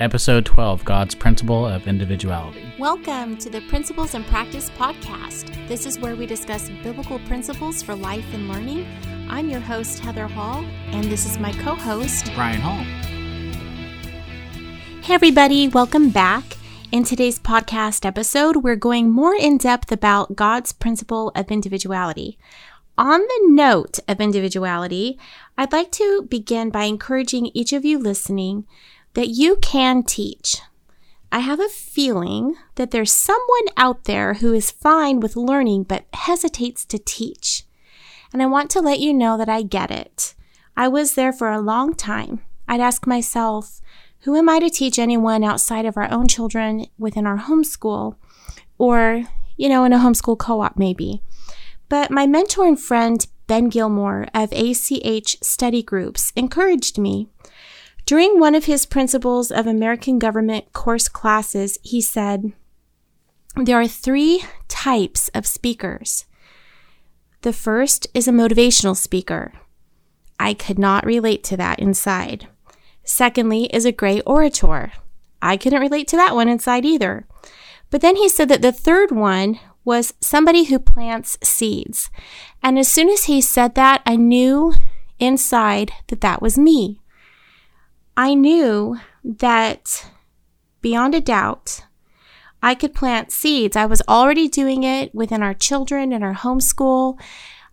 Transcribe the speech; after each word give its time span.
Episode 0.00 0.44
12 0.44 0.84
God's 0.84 1.14
Principle 1.14 1.64
of 1.64 1.86
Individuality. 1.86 2.64
Welcome 2.80 3.36
to 3.36 3.48
the 3.48 3.60
Principles 3.68 4.16
in 4.16 4.24
Practice 4.24 4.68
Podcast. 4.70 5.68
This 5.68 5.86
is 5.86 6.00
where 6.00 6.16
we 6.16 6.26
discuss 6.26 6.68
biblical 6.82 7.20
principles 7.20 7.80
for 7.80 7.94
life 7.94 8.26
and 8.34 8.48
learning. 8.48 8.88
I'm 9.30 9.48
your 9.48 9.60
host, 9.60 10.00
Heather 10.00 10.26
Hall, 10.26 10.64
and 10.88 11.04
this 11.04 11.24
is 11.24 11.38
my 11.38 11.52
co 11.52 11.76
host, 11.76 12.28
Brian 12.34 12.60
Hall. 12.60 12.82
Hey, 15.02 15.14
everybody, 15.14 15.68
welcome 15.68 16.10
back. 16.10 16.42
In 16.90 17.04
today's 17.04 17.38
podcast 17.38 18.04
episode, 18.04 18.64
we're 18.64 18.74
going 18.74 19.12
more 19.12 19.36
in 19.36 19.58
depth 19.58 19.92
about 19.92 20.34
God's 20.34 20.72
principle 20.72 21.30
of 21.36 21.52
individuality. 21.52 22.36
On 22.98 23.20
the 23.20 23.40
note 23.44 24.00
of 24.08 24.20
individuality, 24.20 25.20
I'd 25.56 25.70
like 25.70 25.92
to 25.92 26.22
begin 26.22 26.70
by 26.70 26.84
encouraging 26.84 27.52
each 27.54 27.72
of 27.72 27.84
you 27.84 27.96
listening 27.96 28.66
that 29.14 29.28
you 29.28 29.56
can 29.56 30.02
teach. 30.02 30.60
I 31.32 31.40
have 31.40 31.58
a 31.58 31.68
feeling 31.68 32.54
that 32.76 32.92
there's 32.92 33.12
someone 33.12 33.66
out 33.76 34.04
there 34.04 34.34
who 34.34 34.52
is 34.52 34.70
fine 34.70 35.18
with 35.18 35.34
learning 35.34 35.84
but 35.84 36.04
hesitates 36.12 36.84
to 36.86 36.98
teach. 36.98 37.64
And 38.32 38.42
I 38.42 38.46
want 38.46 38.70
to 38.72 38.80
let 38.80 39.00
you 39.00 39.12
know 39.12 39.36
that 39.36 39.48
I 39.48 39.62
get 39.62 39.90
it. 39.90 40.34
I 40.76 40.88
was 40.88 41.14
there 41.14 41.32
for 41.32 41.50
a 41.50 41.60
long 41.60 41.94
time. 41.94 42.42
I'd 42.68 42.80
ask 42.80 43.06
myself, 43.06 43.80
who 44.20 44.36
am 44.36 44.48
I 44.48 44.58
to 44.58 44.70
teach 44.70 44.98
anyone 44.98 45.44
outside 45.44 45.86
of 45.86 45.96
our 45.96 46.10
own 46.10 46.28
children 46.28 46.86
within 46.98 47.26
our 47.26 47.38
homeschool 47.38 48.16
or, 48.78 49.24
you 49.56 49.68
know, 49.68 49.84
in 49.84 49.92
a 49.92 49.98
homeschool 49.98 50.38
co 50.38 50.60
op 50.60 50.78
maybe? 50.78 51.22
But 51.88 52.10
my 52.10 52.26
mentor 52.26 52.66
and 52.66 52.80
friend, 52.80 53.26
Ben 53.46 53.68
Gilmore 53.68 54.26
of 54.32 54.52
ACH 54.52 55.36
Study 55.42 55.82
Groups, 55.82 56.32
encouraged 56.34 56.98
me. 56.98 57.28
During 58.06 58.38
one 58.38 58.54
of 58.54 58.66
his 58.66 58.84
Principles 58.84 59.50
of 59.50 59.66
American 59.66 60.18
Government 60.18 60.72
course 60.74 61.08
classes, 61.08 61.78
he 61.82 62.02
said, 62.02 62.52
There 63.56 63.80
are 63.80 63.88
three 63.88 64.44
types 64.68 65.28
of 65.28 65.46
speakers. 65.46 66.26
The 67.40 67.54
first 67.54 68.06
is 68.12 68.28
a 68.28 68.32
motivational 68.32 68.96
speaker. 68.96 69.54
I 70.38 70.52
could 70.52 70.78
not 70.78 71.06
relate 71.06 71.42
to 71.44 71.56
that 71.56 71.78
inside. 71.78 72.46
Secondly, 73.04 73.64
is 73.72 73.86
a 73.86 73.92
great 73.92 74.22
orator. 74.26 74.92
I 75.40 75.56
couldn't 75.56 75.80
relate 75.80 76.08
to 76.08 76.16
that 76.16 76.34
one 76.34 76.48
inside 76.48 76.84
either. 76.84 77.26
But 77.90 78.02
then 78.02 78.16
he 78.16 78.28
said 78.28 78.48
that 78.48 78.60
the 78.60 78.72
third 78.72 79.12
one 79.12 79.60
was 79.84 80.14
somebody 80.20 80.64
who 80.64 80.78
plants 80.78 81.38
seeds. 81.42 82.10
And 82.62 82.78
as 82.78 82.90
soon 82.90 83.08
as 83.08 83.24
he 83.24 83.40
said 83.40 83.74
that, 83.76 84.02
I 84.04 84.16
knew 84.16 84.74
inside 85.18 85.92
that 86.08 86.20
that 86.22 86.42
was 86.42 86.58
me. 86.58 87.00
I 88.16 88.34
knew 88.34 88.98
that 89.24 90.10
beyond 90.80 91.14
a 91.14 91.20
doubt, 91.20 91.84
I 92.62 92.74
could 92.74 92.94
plant 92.94 93.32
seeds. 93.32 93.76
I 93.76 93.86
was 93.86 94.02
already 94.08 94.48
doing 94.48 94.84
it 94.84 95.14
within 95.14 95.42
our 95.42 95.54
children 95.54 96.12
and 96.12 96.22
our 96.22 96.34
homeschool. 96.34 97.20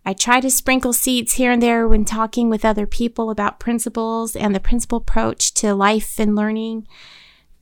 I 0.04 0.12
try 0.12 0.40
to 0.40 0.50
sprinkle 0.50 0.92
seeds 0.92 1.34
here 1.34 1.52
and 1.52 1.62
there 1.62 1.86
when 1.86 2.04
talking 2.04 2.50
with 2.50 2.64
other 2.64 2.86
people 2.86 3.30
about 3.30 3.60
principles 3.60 4.34
and 4.34 4.54
the 4.54 4.60
principle 4.60 4.98
approach 4.98 5.54
to 5.54 5.74
life 5.74 6.18
and 6.18 6.34
learning. 6.34 6.88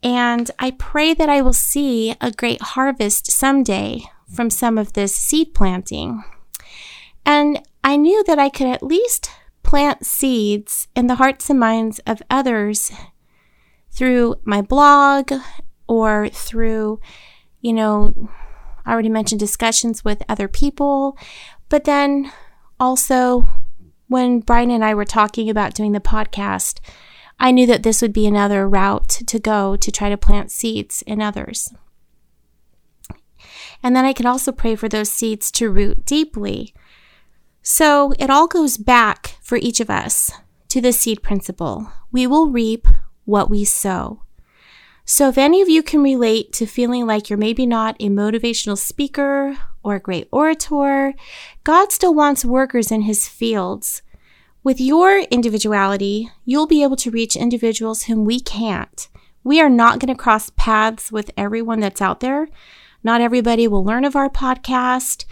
And 0.03 0.51
I 0.58 0.70
pray 0.70 1.12
that 1.12 1.28
I 1.28 1.42
will 1.42 1.53
see 1.53 2.17
a 2.20 2.33
great 2.33 2.62
harvest 2.62 3.31
someday 3.31 4.05
from 4.34 4.48
some 4.48 4.78
of 4.78 4.95
this 4.95 5.14
seed 5.14 5.55
planting. 5.55 6.25
And 7.27 7.61
I 7.84 7.97
knew 7.97 8.25
that 8.25 8.39
I 8.39 8.48
could 8.48 8.67
at 8.67 8.83
least 8.83 9.31
plant 9.70 10.04
seeds 10.04 10.88
in 10.96 11.06
the 11.06 11.14
hearts 11.14 11.48
and 11.48 11.60
minds 11.60 12.00
of 12.00 12.20
others 12.28 12.90
through 13.92 14.34
my 14.42 14.60
blog 14.60 15.32
or 15.86 16.28
through, 16.30 16.98
you 17.60 17.72
know, 17.72 18.12
I 18.84 18.92
already 18.92 19.08
mentioned 19.08 19.38
discussions 19.38 20.04
with 20.04 20.24
other 20.28 20.48
people, 20.48 21.16
but 21.68 21.84
then 21.84 22.32
also 22.80 23.48
when 24.08 24.40
Brian 24.40 24.72
and 24.72 24.84
I 24.84 24.92
were 24.92 25.05
talking 25.05 25.48
about 25.48 25.74
doing 25.74 25.92
the 25.92 26.00
podcast, 26.00 26.80
I 27.39 27.52
knew 27.52 27.66
that 27.68 27.84
this 27.84 28.02
would 28.02 28.12
be 28.12 28.27
another 28.27 28.68
route 28.68 29.08
to 29.08 29.39
go 29.39 29.77
to 29.77 29.92
try 29.92 30.08
to 30.08 30.16
plant 30.16 30.50
seeds 30.50 31.02
in 31.02 31.22
others. 31.22 31.72
And 33.84 33.95
then 33.95 34.05
I 34.05 34.14
can 34.14 34.27
also 34.27 34.50
pray 34.50 34.74
for 34.74 34.89
those 34.89 35.12
seeds 35.12 35.52
to 35.52 35.70
root 35.70 36.05
deeply. 36.05 36.74
So 37.62 38.12
it 38.18 38.30
all 38.30 38.46
goes 38.46 38.78
back 38.78 39.36
for 39.42 39.56
each 39.56 39.80
of 39.80 39.90
us 39.90 40.32
to 40.68 40.80
the 40.80 40.92
seed 40.92 41.22
principle. 41.22 41.92
We 42.10 42.26
will 42.26 42.50
reap 42.50 42.86
what 43.24 43.50
we 43.50 43.64
sow. 43.64 44.22
So 45.04 45.28
if 45.28 45.36
any 45.36 45.60
of 45.60 45.68
you 45.68 45.82
can 45.82 46.02
relate 46.02 46.52
to 46.54 46.66
feeling 46.66 47.06
like 47.06 47.28
you're 47.28 47.36
maybe 47.36 47.66
not 47.66 47.96
a 47.98 48.08
motivational 48.08 48.78
speaker 48.78 49.58
or 49.82 49.96
a 49.96 50.00
great 50.00 50.28
orator, 50.30 51.14
God 51.64 51.90
still 51.90 52.14
wants 52.14 52.44
workers 52.44 52.92
in 52.92 53.02
his 53.02 53.28
fields. 53.28 54.02
With 54.62 54.80
your 54.80 55.20
individuality, 55.30 56.30
you'll 56.44 56.66
be 56.66 56.82
able 56.82 56.96
to 56.96 57.10
reach 57.10 57.34
individuals 57.34 58.04
whom 58.04 58.24
we 58.24 58.40
can't. 58.40 59.08
We 59.42 59.60
are 59.60 59.70
not 59.70 59.98
going 59.98 60.14
to 60.14 60.22
cross 60.22 60.50
paths 60.50 61.10
with 61.10 61.30
everyone 61.36 61.80
that's 61.80 62.02
out 62.02 62.20
there. 62.20 62.48
Not 63.02 63.22
everybody 63.22 63.66
will 63.66 63.84
learn 63.84 64.04
of 64.04 64.14
our 64.14 64.28
podcast. 64.28 65.24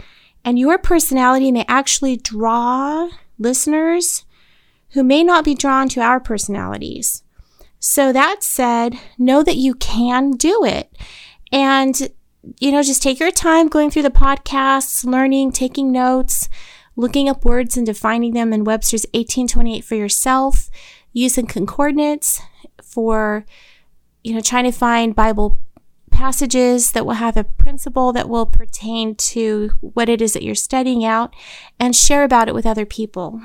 And 0.43 0.57
your 0.57 0.77
personality 0.77 1.51
may 1.51 1.65
actually 1.67 2.17
draw 2.17 3.09
listeners 3.37 4.25
who 4.91 5.03
may 5.03 5.23
not 5.23 5.45
be 5.45 5.53
drawn 5.53 5.89
to 5.89 6.01
our 6.01 6.19
personalities. 6.19 7.23
So 7.79 8.11
that 8.11 8.43
said, 8.43 8.95
know 9.17 9.43
that 9.43 9.55
you 9.55 9.75
can 9.75 10.31
do 10.31 10.65
it. 10.65 10.91
And, 11.51 12.09
you 12.59 12.71
know, 12.71 12.83
just 12.83 13.01
take 13.01 13.19
your 13.19 13.31
time 13.31 13.67
going 13.67 13.89
through 13.89 14.03
the 14.03 14.09
podcasts, 14.09 15.05
learning, 15.05 15.51
taking 15.51 15.91
notes, 15.91 16.49
looking 16.95 17.29
up 17.29 17.45
words 17.45 17.77
and 17.77 17.85
defining 17.85 18.33
them 18.33 18.51
in 18.51 18.65
Webster's 18.65 19.05
1828 19.13 19.83
for 19.85 19.95
yourself, 19.95 20.69
using 21.13 21.47
concordance 21.47 22.41
for, 22.83 23.45
you 24.23 24.33
know, 24.33 24.41
trying 24.41 24.65
to 24.65 24.71
find 24.71 25.15
Bible 25.15 25.59
passages 26.19 26.91
that 26.91 27.05
will 27.05 27.13
have 27.13 27.37
a 27.37 27.45
principle 27.45 28.11
that 28.11 28.27
will 28.27 28.45
pertain 28.45 29.15
to 29.15 29.69
what 29.79 30.09
it 30.09 30.21
is 30.21 30.33
that 30.33 30.43
you're 30.43 30.53
studying 30.53 31.05
out 31.05 31.33
and 31.79 31.95
share 31.95 32.25
about 32.25 32.49
it 32.49 32.53
with 32.53 32.65
other 32.65 32.85
people. 32.85 33.41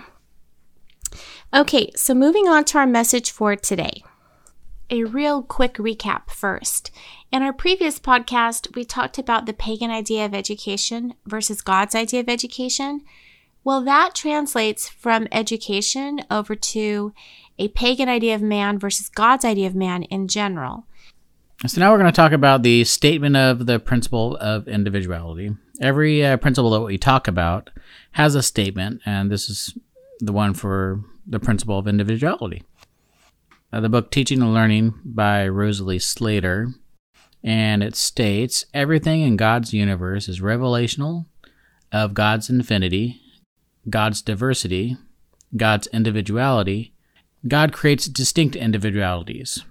Okay, 1.55 1.93
so 1.95 2.15
moving 2.15 2.49
on 2.49 2.65
to 2.65 2.79
our 2.79 2.87
message 2.87 3.31
for 3.31 3.55
today. 3.55 4.03
A 4.91 5.05
real 5.05 5.41
quick 5.41 5.75
recap 5.75 6.31
first. 6.31 6.91
In 7.31 7.45
our 7.45 7.53
previous 7.53 8.01
podcast, 8.01 8.75
we 8.75 8.85
talked 8.85 9.19
about 9.19 9.47
the 9.47 9.53
pagan 9.53 9.93
idea 9.93 10.27
of 10.27 10.35
education 10.35 11.15
versus 11.27 11.63
God's 11.63 11.95
idea 11.95 12.19
of 12.19 12.29
education. 12.29 13.03
Well, 13.63 13.85
that 13.85 14.17
translates 14.17 14.89
from 14.89 15.29
education 15.31 16.23
over 16.29 16.57
to 16.57 17.15
a 17.57 17.69
pagan 17.69 18.09
idea 18.09 18.35
of 18.35 18.43
man 18.43 18.81
versus 18.81 19.09
God's 19.09 19.45
idea 19.45 19.69
of 19.69 19.77
man 19.77 20.03
in 20.03 20.27
general. 20.27 20.89
So 21.67 21.81
now 21.81 21.91
we're 21.93 21.99
going 21.99 22.13
to 22.13 22.17
talk 22.17 22.33
about 22.33 22.63
the 22.63 22.85
statement 22.85 23.37
of 23.37 23.65
the 23.65 23.79
principle 23.79 24.37
of 24.37 24.69
individuality. 24.69 25.57
Every 25.81 26.23
uh, 26.23 26.37
principle 26.37 26.71
that 26.73 26.83
we 26.83 26.99
talk 26.99 27.27
about 27.27 27.71
has 28.13 28.35
a 28.35 28.43
statement, 28.43 29.01
and 29.07 29.31
this 29.31 29.49
is 29.49 29.73
the 30.21 30.33
one 30.33 30.53
for 30.53 31.01
the 31.27 31.41
principle 31.41 31.79
of 31.79 31.89
individuality. 31.89 32.65
Uh, 33.73 33.81
the 33.81 33.89
book 33.89 34.11
Teaching 34.11 34.43
and 34.43 34.53
Learning 34.53 34.93
by 35.07 35.49
Rosalie 35.49 35.99
Slater, 35.99 36.69
and 37.43 37.83
it 37.83 37.97
states 37.97 38.67
everything 38.75 39.23
in 39.23 39.39
God's 39.39 39.73
universe 39.73 40.29
is 40.29 40.41
revelational 40.41 41.25
of 41.91 42.13
God's 42.13 42.51
infinity 42.51 43.23
God's 43.89 44.23
diversity, 44.23 44.97
God's 45.57 45.87
individuality, 45.89 46.95
God 47.47 47.73
creates 47.73 48.07
distinct 48.07 48.57
individualities. 48.57 49.63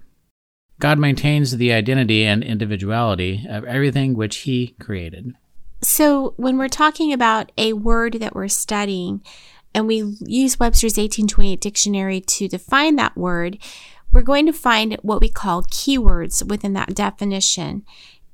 God 0.80 0.98
maintains 0.98 1.56
the 1.56 1.72
identity 1.72 2.24
and 2.24 2.42
individuality 2.42 3.46
of 3.48 3.64
everything 3.64 4.14
which 4.14 4.38
He 4.38 4.74
created. 4.80 5.34
So, 5.82 6.34
when 6.36 6.56
we're 6.58 6.68
talking 6.68 7.12
about 7.12 7.52
a 7.58 7.74
word 7.74 8.14
that 8.14 8.34
we're 8.34 8.48
studying, 8.48 9.22
and 9.74 9.86
we 9.86 10.16
use 10.20 10.58
Webster's 10.58 10.96
1828 10.96 11.60
dictionary 11.60 12.20
to 12.20 12.48
define 12.48 12.96
that 12.96 13.16
word, 13.16 13.58
we're 14.12 14.22
going 14.22 14.46
to 14.46 14.52
find 14.52 14.96
what 15.02 15.20
we 15.20 15.28
call 15.28 15.62
keywords 15.64 16.46
within 16.48 16.72
that 16.74 16.94
definition. 16.94 17.84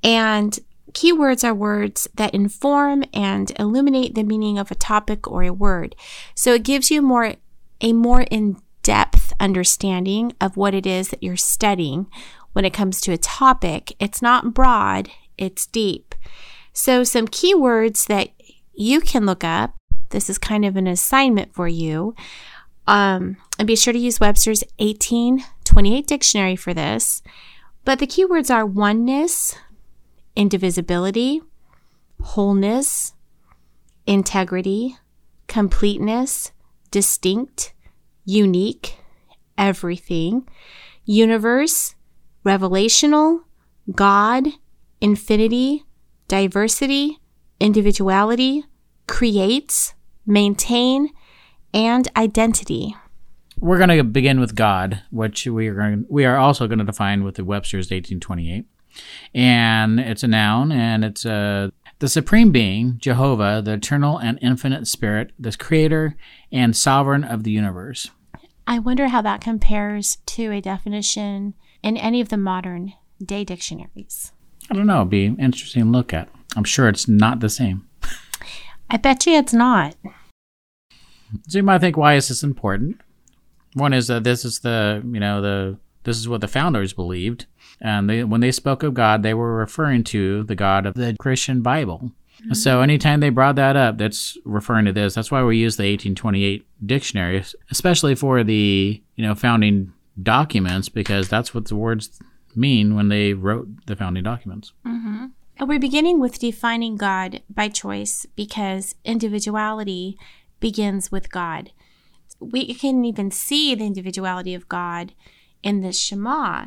And 0.02 0.58
Keywords 0.92 1.44
are 1.44 1.54
words 1.54 2.08
that 2.14 2.34
inform 2.34 3.04
and 3.14 3.52
illuminate 3.58 4.14
the 4.14 4.22
meaning 4.22 4.58
of 4.58 4.70
a 4.70 4.76
topic 4.76 5.30
or 5.30 5.42
a 5.42 5.52
word. 5.52 5.94
So 6.34 6.54
it 6.54 6.64
gives 6.64 6.90
you 6.90 7.02
more 7.02 7.34
a 7.80 7.92
more 7.92 8.22
in-depth 8.22 9.29
understanding 9.40 10.32
of 10.40 10.56
what 10.56 10.74
it 10.74 10.86
is 10.86 11.08
that 11.08 11.22
you're 11.22 11.36
studying 11.36 12.06
when 12.52 12.64
it 12.64 12.72
comes 12.72 13.00
to 13.00 13.12
a 13.12 13.18
topic. 13.18 13.94
It's 13.98 14.22
not 14.22 14.54
broad, 14.54 15.10
it's 15.38 15.66
deep. 15.66 16.14
So 16.72 17.02
some 17.02 17.26
keywords 17.26 18.06
that 18.06 18.30
you 18.74 19.00
can 19.00 19.26
look 19.26 19.44
up. 19.44 19.74
This 20.10 20.30
is 20.30 20.38
kind 20.38 20.64
of 20.64 20.76
an 20.76 20.86
assignment 20.86 21.54
for 21.54 21.68
you. 21.68 22.14
Um, 22.86 23.36
and 23.58 23.66
be 23.66 23.76
sure 23.76 23.92
to 23.92 23.98
use 23.98 24.20
Webster's 24.20 24.64
1828 24.78 26.06
dictionary 26.06 26.56
for 26.56 26.74
this. 26.74 27.22
But 27.84 27.98
the 27.98 28.06
keywords 28.06 28.52
are 28.52 28.66
oneness, 28.66 29.54
indivisibility, 30.34 31.42
wholeness, 32.20 33.14
integrity, 34.06 34.96
completeness, 35.46 36.52
distinct, 36.90 37.72
unique, 38.24 38.96
everything, 39.60 40.48
universe, 41.04 41.94
revelational, 42.44 43.42
God, 43.94 44.48
infinity, 45.00 45.84
diversity, 46.26 47.18
individuality, 47.60 48.64
creates, 49.06 49.94
maintain, 50.26 51.10
and 51.72 52.08
identity. 52.16 52.96
We're 53.58 53.78
going 53.78 53.96
to 53.96 54.02
begin 54.02 54.40
with 54.40 54.54
God, 54.54 55.02
which 55.10 55.46
we 55.46 55.68
are 55.68 55.74
going 55.74 56.06
we 56.08 56.24
are 56.24 56.38
also 56.38 56.66
going 56.66 56.78
to 56.78 56.84
define 56.84 57.22
with 57.22 57.34
the 57.34 57.44
Webster's 57.44 57.90
1828. 57.90 58.64
And 59.34 60.00
it's 60.00 60.22
a 60.22 60.28
noun 60.28 60.72
and 60.72 61.04
it's 61.04 61.24
a 61.24 61.70
the 61.98 62.08
supreme 62.08 62.50
being, 62.50 62.96
Jehovah, 62.98 63.60
the 63.62 63.74
eternal 63.74 64.16
and 64.16 64.38
infinite 64.40 64.86
spirit, 64.86 65.32
the 65.38 65.52
creator 65.52 66.16
and 66.50 66.74
sovereign 66.74 67.22
of 67.22 67.44
the 67.44 67.50
universe. 67.50 68.10
I 68.70 68.78
wonder 68.78 69.08
how 69.08 69.20
that 69.22 69.40
compares 69.40 70.18
to 70.26 70.52
a 70.52 70.60
definition 70.60 71.54
in 71.82 71.96
any 71.96 72.20
of 72.20 72.28
the 72.28 72.36
modern 72.36 72.92
day 73.20 73.42
dictionaries. 73.42 74.30
I 74.70 74.74
don't 74.74 74.86
know, 74.86 74.98
it'd 74.98 75.10
be 75.10 75.24
interesting 75.24 75.82
to 75.82 75.90
look 75.90 76.14
at. 76.14 76.28
I'm 76.54 76.62
sure 76.62 76.88
it's 76.88 77.08
not 77.08 77.40
the 77.40 77.48
same. 77.48 77.88
I 78.88 78.96
bet 78.96 79.26
you 79.26 79.32
it's 79.32 79.52
not. 79.52 79.96
So 81.48 81.58
you 81.58 81.64
might 81.64 81.80
think, 81.80 81.96
why 81.96 82.14
is 82.14 82.28
this 82.28 82.44
important? 82.44 83.00
One 83.74 83.92
is 83.92 84.06
that 84.06 84.22
this 84.22 84.44
is 84.44 84.60
the, 84.60 85.02
you 85.04 85.18
know, 85.18 85.42
the 85.42 85.76
this 86.04 86.16
is 86.16 86.28
what 86.28 86.40
the 86.40 86.48
founders 86.48 86.92
believed, 86.92 87.46
and 87.80 88.08
they, 88.08 88.22
when 88.22 88.40
they 88.40 88.52
spoke 88.52 88.84
of 88.84 88.94
God, 88.94 89.22
they 89.24 89.34
were 89.34 89.56
referring 89.56 90.04
to 90.04 90.44
the 90.44 90.54
God 90.54 90.86
of 90.86 90.94
the 90.94 91.16
Christian 91.18 91.60
Bible. 91.60 92.12
Mm-hmm. 92.40 92.54
So 92.54 92.80
anytime 92.80 93.20
they 93.20 93.30
brought 93.30 93.56
that 93.56 93.76
up, 93.76 93.98
that's 93.98 94.38
referring 94.44 94.86
to 94.86 94.92
this. 94.92 95.14
That's 95.14 95.30
why 95.30 95.42
we 95.42 95.58
use 95.58 95.76
the 95.76 95.84
1828 95.84 96.66
dictionary, 96.86 97.44
especially 97.70 98.14
for 98.14 98.42
the 98.42 99.02
you 99.16 99.24
know 99.24 99.34
founding 99.34 99.92
documents, 100.22 100.88
because 100.88 101.28
that's 101.28 101.54
what 101.54 101.66
the 101.66 101.76
words 101.76 102.18
mean 102.56 102.94
when 102.94 103.08
they 103.08 103.34
wrote 103.34 103.68
the 103.86 103.96
founding 103.96 104.24
documents. 104.24 104.72
Mm-hmm. 104.86 105.26
We're 105.66 105.78
beginning 105.78 106.20
with 106.20 106.38
defining 106.38 106.96
God 106.96 107.42
by 107.50 107.68
choice 107.68 108.24
because 108.34 108.94
individuality 109.04 110.18
begins 110.58 111.12
with 111.12 111.30
God. 111.30 111.72
We 112.40 112.72
can 112.74 113.04
even 113.04 113.30
see 113.30 113.74
the 113.74 113.84
individuality 113.84 114.54
of 114.54 114.68
God 114.68 115.12
in 115.62 115.82
the 115.82 115.92
Shema. 115.92 116.66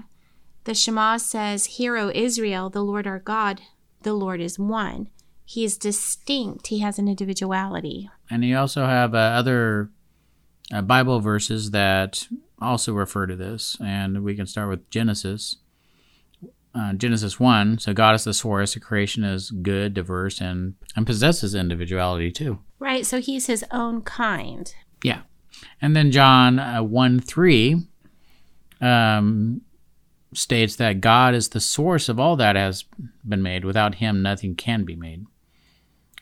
The 0.65 0.75
Shema 0.75 1.17
says, 1.17 1.65
Hear, 1.65 1.97
O 1.97 2.11
Israel, 2.13 2.69
the 2.69 2.83
Lord 2.83 3.07
our 3.07 3.19
God, 3.19 3.61
the 4.03 4.13
Lord 4.13 4.39
is 4.39 4.59
one. 4.59 5.09
He 5.45 5.63
is 5.63 5.77
distinct, 5.77 6.67
he 6.67 6.79
has 6.79 6.97
an 6.97 7.07
individuality. 7.07 8.09
And 8.29 8.43
you 8.43 8.57
also 8.57 8.85
have 8.85 9.13
uh, 9.13 9.17
other 9.17 9.89
uh, 10.71 10.81
Bible 10.81 11.19
verses 11.19 11.71
that 11.71 12.27
also 12.61 12.93
refer 12.93 13.25
to 13.27 13.35
this. 13.35 13.77
And 13.83 14.23
we 14.23 14.35
can 14.35 14.47
start 14.47 14.69
with 14.69 14.89
Genesis. 14.89 15.57
Uh, 16.75 16.93
Genesis 16.93 17.39
1. 17.39 17.77
So 17.77 17.93
God 17.93 18.15
is 18.15 18.23
the 18.23 18.33
source. 18.33 18.73
The 18.73 18.79
creation 18.79 19.23
is 19.23 19.51
good, 19.51 19.93
diverse, 19.93 20.41
and, 20.41 20.73
and 20.95 21.05
possesses 21.05 21.53
individuality 21.53 22.31
too. 22.31 22.59
Right. 22.79 23.05
So 23.05 23.21
he's 23.21 23.45
his 23.45 23.63
own 23.69 24.01
kind. 24.01 24.73
Yeah. 25.03 25.21
And 25.81 25.95
then 25.95 26.11
John 26.11 26.57
uh, 26.57 26.81
1 26.81 27.19
3 27.19 27.85
um, 28.81 29.61
states 30.33 30.75
that 30.77 30.99
God 30.99 31.35
is 31.35 31.49
the 31.49 31.59
source 31.59 32.09
of 32.09 32.19
all 32.19 32.35
that 32.37 32.55
has 32.55 32.85
been 33.27 33.43
made. 33.43 33.65
Without 33.65 33.95
him, 33.95 34.23
nothing 34.23 34.55
can 34.55 34.83
be 34.83 34.95
made. 34.95 35.25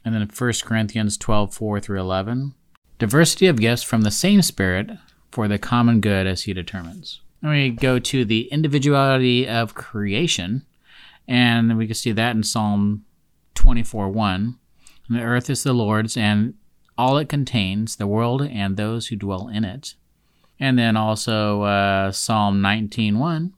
And 0.03 0.15
then 0.15 0.27
1 0.27 0.53
Corinthians 0.63 1.18
12 1.18 1.53
4 1.53 1.80
through 1.80 2.00
11 2.00 2.53
diversity 3.01 3.48
of 3.48 3.59
gifts 3.59 3.81
from 3.81 4.01
the 4.01 4.12
same 4.12 4.44
Spirit 4.44 4.92
for 5.31 5.48
the 5.48 5.57
common 5.57 6.01
good 6.01 6.27
as 6.27 6.44
he 6.44 6.53
determines. 6.53 7.19
And 7.42 7.51
we 7.51 7.69
go 7.71 7.98
to 7.98 8.24
the 8.24 8.44
individuality 8.51 9.48
of 9.48 9.74
creation, 9.74 10.68
and 11.27 11.77
we 11.77 11.88
can 11.88 11.95
see 11.95 12.12
that 12.12 12.36
in 12.36 12.44
Psalm 12.44 13.06
24 13.56 14.09
1. 14.09 14.56
And 15.07 15.18
the 15.18 15.24
earth 15.24 15.50
is 15.50 15.63
the 15.63 15.74
Lord's, 15.74 16.15
and 16.15 16.54
all 16.95 17.18
it 17.18 17.27
contains, 17.27 17.95
the 17.95 18.06
world 18.06 18.44
and 18.44 18.77
those 18.77 19.07
who 19.07 19.15
dwell 19.15 19.47
in 19.47 19.65
it. 19.65 19.95
And 20.59 20.77
then 20.77 20.95
also 20.95 21.63
uh, 21.63 22.12
Psalm 22.12 22.62
19.1 22.62 23.54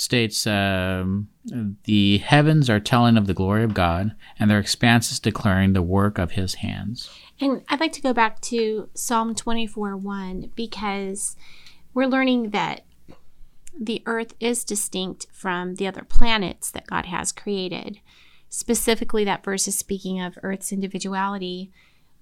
states, 0.00 0.46
um, 0.46 1.28
The 1.44 2.18
heavens 2.18 2.70
are 2.70 2.80
telling 2.80 3.16
of 3.16 3.26
the 3.26 3.34
glory 3.34 3.62
of 3.62 3.74
God, 3.74 4.14
and 4.38 4.50
their 4.50 4.58
expanses 4.58 5.20
declaring 5.20 5.74
the 5.74 5.82
work 5.82 6.18
of 6.18 6.32
his 6.32 6.54
hands. 6.54 7.10
And 7.38 7.62
I'd 7.68 7.80
like 7.80 7.92
to 7.92 8.00
go 8.00 8.14
back 8.14 8.40
to 8.42 8.88
Psalm 8.94 9.34
24 9.34 9.96
1 9.96 10.52
because 10.54 11.36
we're 11.92 12.06
learning 12.06 12.50
that 12.50 12.86
the 13.78 14.02
earth 14.06 14.34
is 14.40 14.64
distinct 14.64 15.26
from 15.32 15.74
the 15.74 15.86
other 15.86 16.02
planets 16.02 16.70
that 16.70 16.86
God 16.86 17.06
has 17.06 17.30
created. 17.30 18.00
Specifically, 18.48 19.24
that 19.24 19.44
verse 19.44 19.68
is 19.68 19.78
speaking 19.78 20.20
of 20.20 20.38
Earth's 20.42 20.72
individuality, 20.72 21.70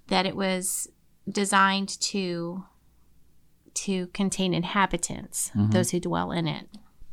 that 0.08 0.26
it 0.26 0.36
was 0.36 0.88
designed 1.30 1.88
to 2.00 2.64
to 3.75 4.08
contain 4.08 4.52
inhabitants, 4.52 5.50
mm-hmm. 5.50 5.70
those 5.70 5.90
who 5.90 6.00
dwell 6.00 6.32
in 6.32 6.48
it. 6.48 6.66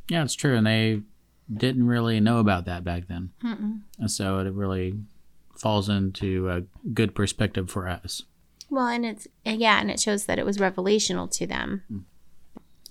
Yeah, 0.07 0.23
it's 0.23 0.35
true, 0.35 0.55
and 0.55 0.67
they 0.67 1.01
didn't 1.51 1.87
really 1.87 2.19
know 2.19 2.39
about 2.39 2.65
that 2.65 2.83
back 2.83 3.07
then, 3.07 3.31
Mm-mm. 3.43 3.81
and 3.99 4.11
so 4.11 4.39
it 4.39 4.51
really 4.53 4.95
falls 5.57 5.89
into 5.89 6.49
a 6.49 6.63
good 6.93 7.15
perspective 7.15 7.69
for 7.69 7.87
us. 7.87 8.23
Well, 8.69 8.87
and 8.87 9.05
it's 9.05 9.27
yeah, 9.43 9.79
and 9.79 9.91
it 9.91 9.99
shows 9.99 10.25
that 10.25 10.39
it 10.39 10.45
was 10.45 10.57
revelational 10.57 11.29
to 11.37 11.47
them. 11.47 11.83
Hmm. 11.87 11.99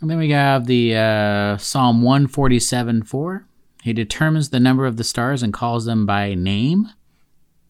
And 0.00 0.10
then 0.10 0.18
we 0.18 0.30
have 0.30 0.66
the 0.66 0.96
uh, 0.96 1.56
Psalm 1.56 2.02
one 2.02 2.26
forty 2.26 2.58
seven 2.60 3.02
four. 3.02 3.46
He 3.82 3.92
determines 3.92 4.50
the 4.50 4.60
number 4.60 4.86
of 4.86 4.96
the 4.96 5.04
stars 5.04 5.42
and 5.42 5.52
calls 5.52 5.84
them 5.84 6.06
by 6.06 6.34
name, 6.34 6.88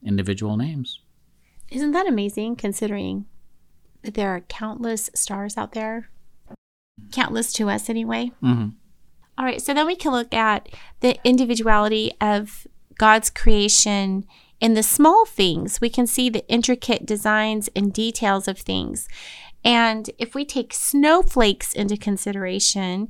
individual 0.04 0.56
names. 0.56 1.00
Isn't 1.70 1.92
that 1.92 2.06
amazing 2.06 2.56
considering 2.56 3.24
that 4.02 4.14
there 4.14 4.28
are 4.28 4.40
countless 4.42 5.10
stars 5.14 5.56
out 5.56 5.72
there? 5.72 6.08
Countless 7.10 7.52
to 7.54 7.68
us, 7.68 7.90
anyway. 7.90 8.30
Mm-hmm. 8.42 8.68
All 9.36 9.44
right, 9.44 9.60
so 9.60 9.74
then 9.74 9.86
we 9.86 9.96
can 9.96 10.12
look 10.12 10.32
at 10.32 10.68
the 11.00 11.18
individuality 11.24 12.12
of 12.20 12.66
God's 12.98 13.30
creation 13.30 14.24
in 14.60 14.74
the 14.74 14.82
small 14.82 15.26
things. 15.26 15.80
We 15.80 15.90
can 15.90 16.06
see 16.06 16.30
the 16.30 16.46
intricate 16.48 17.04
designs 17.04 17.68
and 17.74 17.92
details 17.92 18.46
of 18.46 18.58
things. 18.58 19.08
And 19.64 20.10
if 20.18 20.34
we 20.34 20.44
take 20.44 20.72
snowflakes 20.72 21.72
into 21.72 21.96
consideration, 21.96 23.08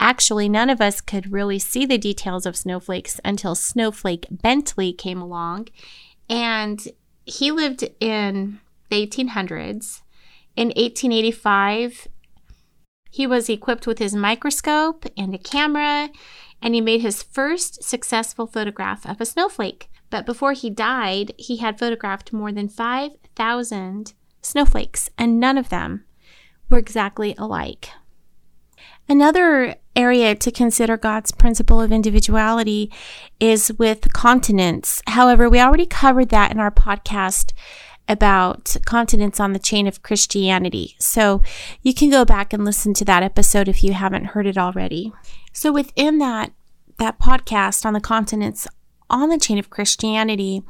Actually, 0.00 0.48
none 0.48 0.70
of 0.70 0.80
us 0.80 1.00
could 1.00 1.32
really 1.32 1.58
see 1.58 1.84
the 1.84 1.98
details 1.98 2.46
of 2.46 2.56
snowflakes 2.56 3.20
until 3.24 3.54
Snowflake 3.54 4.26
Bentley 4.30 4.92
came 4.92 5.20
along. 5.20 5.68
And 6.28 6.86
he 7.24 7.50
lived 7.50 7.88
in 7.98 8.60
the 8.90 9.06
1800s. 9.06 10.02
In 10.54 10.68
1885, 10.68 12.08
he 13.10 13.26
was 13.26 13.48
equipped 13.48 13.86
with 13.86 13.98
his 13.98 14.14
microscope 14.14 15.06
and 15.16 15.34
a 15.34 15.38
camera, 15.38 16.10
and 16.60 16.74
he 16.74 16.80
made 16.80 17.00
his 17.00 17.22
first 17.22 17.82
successful 17.82 18.46
photograph 18.46 19.06
of 19.06 19.20
a 19.20 19.26
snowflake. 19.26 19.88
But 20.10 20.26
before 20.26 20.52
he 20.52 20.70
died, 20.70 21.32
he 21.36 21.58
had 21.58 21.78
photographed 21.78 22.32
more 22.32 22.52
than 22.52 22.68
5,000 22.68 24.14
snowflakes, 24.42 25.10
and 25.18 25.38
none 25.38 25.58
of 25.58 25.68
them 25.68 26.04
were 26.70 26.78
exactly 26.78 27.34
alike. 27.38 27.90
Another 29.08 29.76
area 29.96 30.34
to 30.34 30.50
consider 30.50 30.96
God's 30.96 31.32
principle 31.32 31.80
of 31.80 31.92
individuality 31.92 32.92
is 33.40 33.72
with 33.78 34.12
continents. 34.12 35.02
However, 35.06 35.48
we 35.48 35.60
already 35.60 35.86
covered 35.86 36.28
that 36.28 36.52
in 36.52 36.60
our 36.60 36.70
podcast 36.70 37.52
about 38.08 38.76
continents 38.86 39.38
on 39.38 39.52
the 39.52 39.58
chain 39.58 39.86
of 39.86 40.02
Christianity. 40.02 40.96
So 40.98 41.42
you 41.82 41.92
can 41.92 42.10
go 42.10 42.24
back 42.24 42.52
and 42.52 42.64
listen 42.64 42.94
to 42.94 43.04
that 43.04 43.22
episode 43.22 43.68
if 43.68 43.84
you 43.84 43.92
haven't 43.92 44.26
heard 44.26 44.46
it 44.46 44.58
already. 44.58 45.12
So 45.52 45.72
within 45.72 46.18
that 46.18 46.52
that 46.98 47.20
podcast 47.20 47.86
on 47.86 47.92
the 47.92 48.00
continents 48.00 48.66
on 49.08 49.28
the 49.28 49.38
chain 49.38 49.58
of 49.58 49.70
Christianity, 49.70 50.62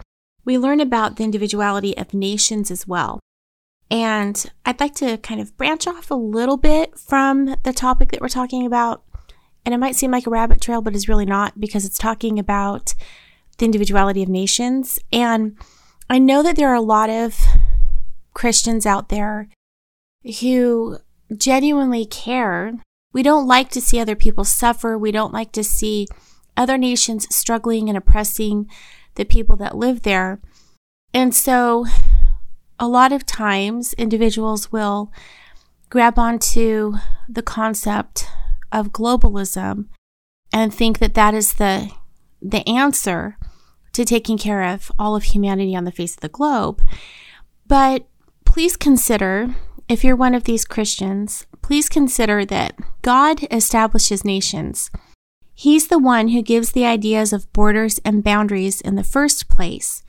we 0.44 0.58
learn 0.58 0.80
about 0.80 1.16
the 1.16 1.24
individuality 1.24 1.96
of 1.96 2.14
nations 2.14 2.70
as 2.70 2.86
well. 2.86 3.20
And 3.90 4.50
I'd 4.66 4.80
like 4.80 4.94
to 4.96 5.16
kind 5.18 5.40
of 5.40 5.56
branch 5.56 5.86
off 5.86 6.10
a 6.10 6.14
little 6.14 6.56
bit 6.58 6.98
from 6.98 7.56
the 7.62 7.72
topic 7.72 8.10
that 8.10 8.20
we're 8.20 8.28
talking 8.28 8.66
about. 8.66 9.02
And 9.64 9.74
it 9.74 9.78
might 9.78 9.96
seem 9.96 10.10
like 10.10 10.26
a 10.26 10.30
rabbit 10.30 10.60
trail, 10.60 10.82
but 10.82 10.94
it's 10.94 11.08
really 11.08 11.26
not 11.26 11.58
because 11.58 11.84
it's 11.84 11.98
talking 11.98 12.38
about 12.38 12.94
the 13.56 13.64
individuality 13.64 14.22
of 14.22 14.28
nations. 14.28 14.98
And 15.12 15.56
I 16.10 16.18
know 16.18 16.42
that 16.42 16.56
there 16.56 16.70
are 16.70 16.74
a 16.74 16.80
lot 16.80 17.10
of 17.10 17.38
Christians 18.32 18.86
out 18.86 19.08
there 19.08 19.48
who 20.40 20.98
genuinely 21.36 22.06
care 22.06 22.72
We 23.12 23.22
don't 23.22 23.46
like 23.46 23.70
to 23.70 23.80
see 23.80 23.98
other 23.98 24.14
people 24.14 24.44
suffer. 24.44 24.98
We 24.98 25.10
don't 25.12 25.32
like 25.32 25.50
to 25.52 25.64
see 25.64 26.06
other 26.56 26.76
nations 26.76 27.34
struggling 27.34 27.88
and 27.88 27.96
oppressing 27.96 28.68
the 29.14 29.24
people 29.24 29.56
that 29.56 29.76
live 29.76 30.02
there. 30.02 30.40
And 31.14 31.34
so, 31.34 31.86
a 32.78 32.86
lot 32.86 33.12
of 33.12 33.24
times, 33.24 33.94
individuals 33.94 34.70
will 34.70 35.10
grab 35.88 36.18
onto 36.18 36.94
the 37.28 37.42
concept 37.42 38.28
of 38.70 38.92
globalism 38.92 39.86
and 40.52 40.72
think 40.72 40.98
that 40.98 41.14
that 41.14 41.34
is 41.34 41.54
the 41.54 41.90
the 42.42 42.66
answer 42.68 43.36
to 43.92 44.04
taking 44.04 44.38
care 44.38 44.62
of 44.62 44.92
all 44.98 45.16
of 45.16 45.24
humanity 45.24 45.74
on 45.74 45.84
the 45.84 45.92
face 45.92 46.14
of 46.14 46.20
the 46.20 46.28
globe. 46.28 46.80
But 47.66 48.06
please 48.44 48.76
consider 48.76 49.54
if 49.88 50.04
you're 50.04 50.16
one 50.16 50.34
of 50.34 50.44
these 50.44 50.64
Christians, 50.64 51.46
please 51.62 51.88
consider 51.88 52.44
that 52.44 52.76
God 53.02 53.46
establishes 53.50 54.24
nations. 54.24 54.90
He's 55.54 55.88
the 55.88 55.98
one 55.98 56.28
who 56.28 56.42
gives 56.42 56.72
the 56.72 56.84
ideas 56.84 57.32
of 57.32 57.52
borders 57.52 57.98
and 58.04 58.22
boundaries 58.22 58.80
in 58.80 58.96
the 58.96 59.04
first 59.04 59.48
place. 59.48 60.02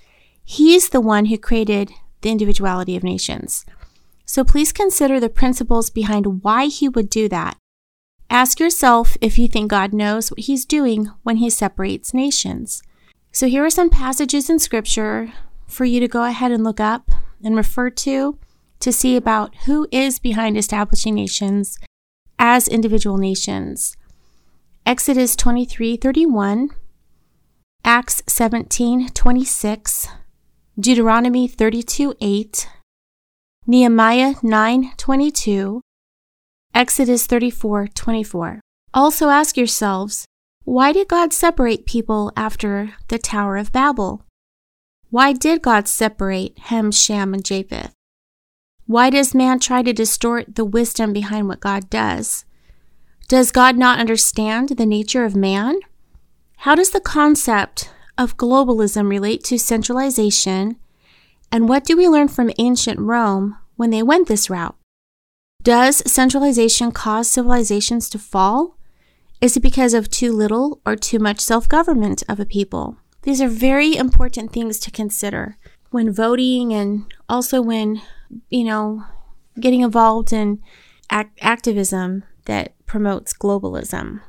He's 0.43 0.89
the 0.89 1.01
one 1.01 1.25
who 1.25 1.37
created 1.37 1.91
the 2.21 2.29
individuality 2.29 2.95
of 2.95 3.03
nations. 3.03 3.65
So 4.25 4.43
please 4.43 4.71
consider 4.71 5.19
the 5.19 5.29
principles 5.29 5.89
behind 5.89 6.43
why 6.43 6.67
he 6.67 6.87
would 6.87 7.09
do 7.09 7.27
that. 7.29 7.57
Ask 8.29 8.59
yourself 8.59 9.17
if 9.21 9.39
you 9.39 9.47
think 9.47 9.71
God 9.71 9.91
knows 9.91 10.29
what 10.29 10.41
he's 10.41 10.65
doing 10.65 11.09
when 11.23 11.37
he 11.37 11.49
separates 11.49 12.13
nations. 12.13 12.83
So 13.31 13.47
here 13.47 13.63
are 13.63 13.69
some 13.69 13.89
passages 13.89 14.49
in 14.49 14.59
scripture 14.59 15.31
for 15.67 15.85
you 15.85 15.99
to 15.99 16.07
go 16.07 16.23
ahead 16.23 16.51
and 16.51 16.63
look 16.63 16.79
up 16.79 17.11
and 17.43 17.55
refer 17.55 17.89
to 17.89 18.37
to 18.79 18.91
see 18.91 19.15
about 19.15 19.53
who 19.65 19.87
is 19.91 20.19
behind 20.19 20.57
establishing 20.57 21.15
nations 21.15 21.77
as 22.39 22.67
individual 22.67 23.17
nations. 23.17 23.95
Exodus 24.85 25.35
23:31, 25.35 26.69
Acts 27.83 28.23
17:26, 28.27 30.07
Deuteronomy 30.79 31.47
32:8, 31.47 32.67
Nehemiah 33.67 34.35
9:22, 34.41 35.81
Exodus 36.73 37.27
34:24. 37.27 38.59
Also 38.93 39.29
ask 39.29 39.55
yourselves, 39.55 40.25
why 40.69 40.91
did 40.91 41.07
God 41.07 41.33
separate 41.33 41.87
people 41.87 42.31
after 42.37 42.93
the 43.07 43.17
Tower 43.17 43.57
of 43.57 43.71
Babel? 43.71 44.23
Why 45.09 45.33
did 45.33 45.63
God 45.63 45.87
separate 45.87 46.59
Ham, 46.59 46.91
Shem, 46.91 47.33
and 47.33 47.43
Japheth? 47.43 47.91
Why 48.85 49.09
does 49.09 49.33
man 49.33 49.59
try 49.59 49.81
to 49.81 49.93
distort 49.93 50.55
the 50.57 50.63
wisdom 50.63 51.11
behind 51.11 51.47
what 51.47 51.59
God 51.59 51.89
does? 51.89 52.45
Does 53.27 53.51
God 53.51 53.77
not 53.77 53.97
understand 53.97 54.69
the 54.69 54.85
nature 54.85 55.25
of 55.25 55.35
man? 55.35 55.79
How 56.57 56.75
does 56.75 56.91
the 56.91 57.01
concept 57.01 57.91
of 58.15 58.37
globalism 58.37 59.09
relate 59.09 59.43
to 59.45 59.57
centralization? 59.57 60.75
And 61.51 61.67
what 61.67 61.83
do 61.83 61.97
we 61.97 62.07
learn 62.07 62.27
from 62.27 62.51
ancient 62.59 62.99
Rome 62.99 63.57
when 63.75 63.89
they 63.89 64.03
went 64.03 64.27
this 64.27 64.51
route? 64.51 64.75
Does 65.63 66.03
centralization 66.05 66.91
cause 66.91 67.27
civilizations 67.27 68.07
to 68.11 68.19
fall? 68.19 68.75
Is 69.41 69.55
it 69.55 69.61
because 69.61 69.93
of 69.93 70.09
too 70.09 70.33
little 70.33 70.81
or 70.85 70.95
too 70.95 71.19
much 71.19 71.39
self 71.39 71.69
government 71.69 72.23
of 72.27 72.39
a 72.39 72.45
people? 72.45 72.97
These 73.23 73.41
are 73.41 73.49
very 73.49 73.95
important 73.95 74.51
things 74.51 74.79
to 74.79 74.91
consider 74.91 75.57
when 75.91 76.11
voting 76.11 76.73
and 76.73 77.05
also 77.27 77.61
when 77.61 78.01
you 78.49 78.63
know, 78.63 79.03
getting 79.59 79.81
involved 79.81 80.31
in 80.33 80.61
act- 81.09 81.37
activism 81.41 82.23
that 82.45 82.73
promotes 82.85 83.33
globalism. 83.33 84.21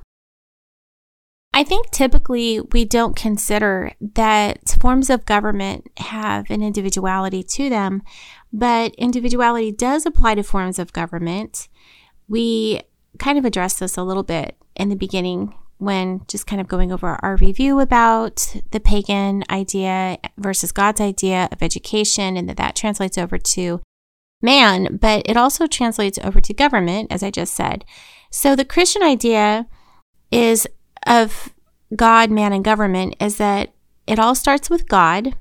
I 1.52 1.64
think 1.64 1.90
typically 1.90 2.60
we 2.60 2.84
don't 2.84 3.16
consider 3.16 3.92
that 4.00 4.76
forms 4.80 5.10
of 5.10 5.26
government 5.26 5.90
have 5.96 6.48
an 6.48 6.62
individuality 6.62 7.42
to 7.42 7.68
them, 7.68 8.02
but 8.52 8.94
individuality 8.94 9.72
does 9.72 10.06
apply 10.06 10.36
to 10.36 10.42
forms 10.42 10.78
of 10.78 10.92
government. 10.92 11.68
We 12.28 12.82
kind 13.18 13.36
of 13.36 13.44
address 13.44 13.78
this 13.78 13.96
a 13.96 14.04
little 14.04 14.22
bit 14.22 14.56
in 14.76 14.88
the 14.88 14.96
beginning 14.96 15.54
when 15.78 16.20
just 16.28 16.46
kind 16.46 16.60
of 16.60 16.68
going 16.68 16.92
over 16.92 17.18
our 17.22 17.36
review 17.36 17.80
about 17.80 18.54
the 18.70 18.80
pagan 18.80 19.42
idea 19.50 20.18
versus 20.36 20.72
God's 20.72 21.00
idea 21.00 21.48
of 21.50 21.62
education, 21.62 22.36
and 22.36 22.48
that 22.48 22.58
that 22.58 22.76
translates 22.76 23.16
over 23.16 23.38
to 23.38 23.80
man, 24.42 24.98
but 25.00 25.22
it 25.26 25.36
also 25.36 25.66
translates 25.66 26.18
over 26.22 26.40
to 26.40 26.52
government, 26.52 27.10
as 27.10 27.22
I 27.22 27.30
just 27.30 27.54
said. 27.54 27.84
So 28.30 28.54
the 28.54 28.64
Christian 28.64 29.02
idea 29.02 29.66
is 30.30 30.66
of 31.06 31.52
God, 31.96 32.30
man, 32.30 32.52
and 32.52 32.64
government 32.64 33.16
is 33.20 33.38
that 33.38 33.72
it 34.06 34.18
all 34.18 34.34
starts 34.34 34.68
with 34.68 34.88
God, 34.88 35.34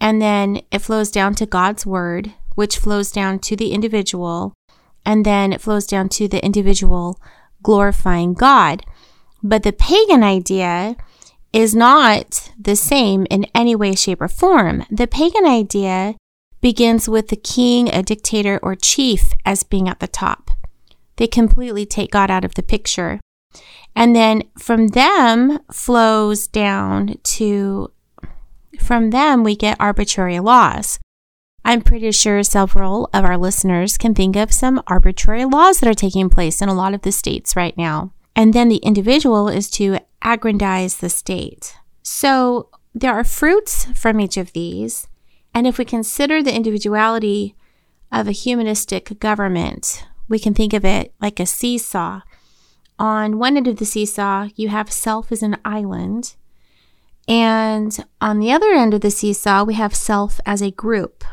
and 0.00 0.20
then 0.20 0.60
it 0.70 0.80
flows 0.80 1.10
down 1.10 1.34
to 1.36 1.46
God's 1.46 1.86
word, 1.86 2.32
which 2.54 2.78
flows 2.78 3.10
down 3.10 3.38
to 3.40 3.56
the 3.56 3.72
individual, 3.72 4.52
and 5.04 5.24
then 5.24 5.52
it 5.52 5.60
flows 5.60 5.86
down 5.86 6.08
to 6.10 6.28
the 6.28 6.44
individual 6.44 7.20
glorifying 7.62 8.34
God. 8.34 8.84
But 9.42 9.62
the 9.62 9.72
pagan 9.72 10.22
idea 10.22 10.96
is 11.52 11.74
not 11.74 12.52
the 12.58 12.76
same 12.76 13.26
in 13.30 13.46
any 13.54 13.74
way, 13.74 13.94
shape, 13.94 14.20
or 14.20 14.28
form. 14.28 14.84
The 14.90 15.06
pagan 15.06 15.46
idea 15.46 16.16
begins 16.60 17.08
with 17.08 17.28
the 17.28 17.36
king, 17.36 17.88
a 17.88 18.02
dictator, 18.02 18.58
or 18.62 18.74
chief 18.74 19.32
as 19.46 19.62
being 19.62 19.88
at 19.88 20.00
the 20.00 20.08
top. 20.08 20.50
They 21.16 21.26
completely 21.26 21.86
take 21.86 22.10
God 22.10 22.30
out 22.30 22.44
of 22.44 22.54
the 22.54 22.62
picture. 22.62 23.20
And 23.94 24.14
then 24.14 24.42
from 24.58 24.88
them 24.88 25.58
flows 25.72 26.46
down 26.46 27.16
to, 27.22 27.90
from 28.78 29.10
them, 29.10 29.42
we 29.42 29.56
get 29.56 29.80
arbitrary 29.80 30.38
laws. 30.38 30.98
I'm 31.68 31.82
pretty 31.82 32.10
sure 32.12 32.42
several 32.42 33.10
of 33.12 33.26
our 33.26 33.36
listeners 33.36 33.98
can 33.98 34.14
think 34.14 34.36
of 34.36 34.54
some 34.54 34.82
arbitrary 34.86 35.44
laws 35.44 35.80
that 35.80 35.90
are 35.90 35.92
taking 35.92 36.30
place 36.30 36.62
in 36.62 36.70
a 36.70 36.74
lot 36.74 36.94
of 36.94 37.02
the 37.02 37.12
states 37.12 37.54
right 37.56 37.76
now. 37.76 38.14
And 38.34 38.54
then 38.54 38.70
the 38.70 38.76
individual 38.76 39.50
is 39.50 39.68
to 39.72 39.98
aggrandize 40.22 40.96
the 40.96 41.10
state. 41.10 41.76
So 42.02 42.70
there 42.94 43.12
are 43.12 43.22
fruits 43.22 43.84
from 43.94 44.18
each 44.18 44.38
of 44.38 44.54
these. 44.54 45.08
And 45.52 45.66
if 45.66 45.76
we 45.76 45.84
consider 45.84 46.42
the 46.42 46.56
individuality 46.56 47.54
of 48.10 48.26
a 48.26 48.32
humanistic 48.32 49.20
government, 49.20 50.06
we 50.26 50.38
can 50.38 50.54
think 50.54 50.72
of 50.72 50.86
it 50.86 51.12
like 51.20 51.38
a 51.38 51.44
seesaw. 51.44 52.22
On 52.98 53.38
one 53.38 53.58
end 53.58 53.68
of 53.68 53.76
the 53.76 53.84
seesaw, 53.84 54.48
you 54.56 54.70
have 54.70 54.90
self 54.90 55.30
as 55.30 55.42
an 55.42 55.58
island. 55.66 56.34
And 57.28 58.06
on 58.22 58.38
the 58.38 58.52
other 58.52 58.72
end 58.72 58.94
of 58.94 59.02
the 59.02 59.10
seesaw, 59.10 59.64
we 59.64 59.74
have 59.74 59.94
self 59.94 60.40
as 60.46 60.62
a 60.62 60.70
group. 60.70 61.24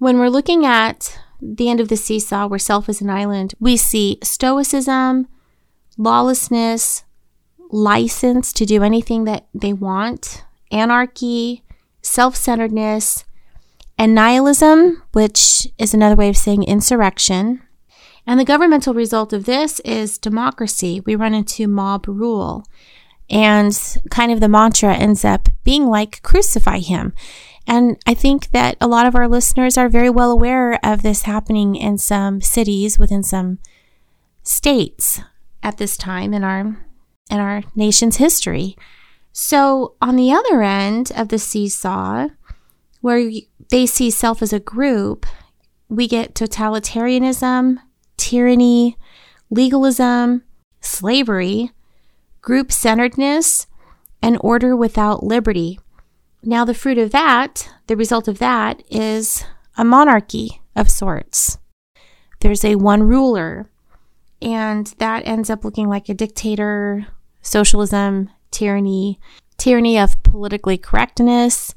When 0.00 0.18
we're 0.18 0.30
looking 0.30 0.64
at 0.64 1.20
the 1.42 1.68
end 1.68 1.78
of 1.78 1.88
the 1.88 1.96
seesaw 1.96 2.46
where 2.46 2.58
self 2.58 2.88
is 2.88 3.02
an 3.02 3.10
island, 3.10 3.52
we 3.60 3.76
see 3.76 4.18
stoicism, 4.22 5.28
lawlessness, 5.98 7.04
license 7.68 8.54
to 8.54 8.64
do 8.64 8.82
anything 8.82 9.24
that 9.24 9.48
they 9.52 9.74
want, 9.74 10.42
anarchy, 10.72 11.64
self 12.00 12.34
centeredness, 12.34 13.26
and 13.98 14.14
nihilism, 14.14 15.02
which 15.12 15.68
is 15.76 15.92
another 15.92 16.16
way 16.16 16.30
of 16.30 16.36
saying 16.38 16.62
insurrection. 16.62 17.60
And 18.26 18.40
the 18.40 18.46
governmental 18.46 18.94
result 18.94 19.34
of 19.34 19.44
this 19.44 19.80
is 19.80 20.16
democracy. 20.16 21.02
We 21.04 21.14
run 21.14 21.34
into 21.34 21.68
mob 21.68 22.08
rule. 22.08 22.64
And 23.30 23.78
kind 24.10 24.32
of 24.32 24.40
the 24.40 24.48
mantra 24.48 24.94
ends 24.94 25.24
up 25.24 25.48
being 25.62 25.86
like, 25.86 26.22
crucify 26.22 26.80
him. 26.80 27.12
And 27.66 27.96
I 28.06 28.14
think 28.14 28.50
that 28.50 28.76
a 28.80 28.88
lot 28.88 29.06
of 29.06 29.14
our 29.14 29.28
listeners 29.28 29.78
are 29.78 29.88
very 29.88 30.10
well 30.10 30.32
aware 30.32 30.78
of 30.84 31.02
this 31.02 31.22
happening 31.22 31.76
in 31.76 31.98
some 31.98 32.40
cities 32.40 32.98
within 32.98 33.22
some 33.22 33.58
states 34.42 35.20
at 35.62 35.76
this 35.76 35.96
time 35.96 36.34
in 36.34 36.42
our 36.42 36.76
in 37.30 37.38
our 37.38 37.62
nation's 37.76 38.16
history. 38.16 38.76
So, 39.32 39.94
on 40.02 40.16
the 40.16 40.32
other 40.32 40.62
end 40.62 41.12
of 41.14 41.28
the 41.28 41.38
seesaw, 41.38 42.28
where 43.00 43.30
they 43.70 43.86
see 43.86 44.10
self 44.10 44.42
as 44.42 44.52
a 44.52 44.58
group, 44.58 45.24
we 45.88 46.08
get 46.08 46.34
totalitarianism, 46.34 47.76
tyranny, 48.16 48.96
legalism, 49.48 50.42
slavery, 50.80 51.70
group 52.40 52.72
centeredness, 52.72 53.66
and 54.22 54.38
order 54.40 54.76
without 54.76 55.22
liberty. 55.22 55.78
Now, 56.42 56.64
the 56.64 56.74
fruit 56.74 56.98
of 56.98 57.10
that, 57.10 57.70
the 57.86 57.96
result 57.96 58.28
of 58.28 58.38
that, 58.38 58.82
is 58.90 59.44
a 59.76 59.84
monarchy 59.84 60.60
of 60.74 60.90
sorts. 60.90 61.58
There's 62.40 62.64
a 62.64 62.76
one 62.76 63.02
ruler, 63.02 63.70
and 64.40 64.86
that 64.98 65.26
ends 65.26 65.50
up 65.50 65.64
looking 65.64 65.88
like 65.88 66.08
a 66.08 66.14
dictator, 66.14 67.06
socialism, 67.42 68.30
tyranny, 68.50 69.20
tyranny 69.58 69.98
of 69.98 70.22
politically 70.22 70.78
correctness. 70.78 71.74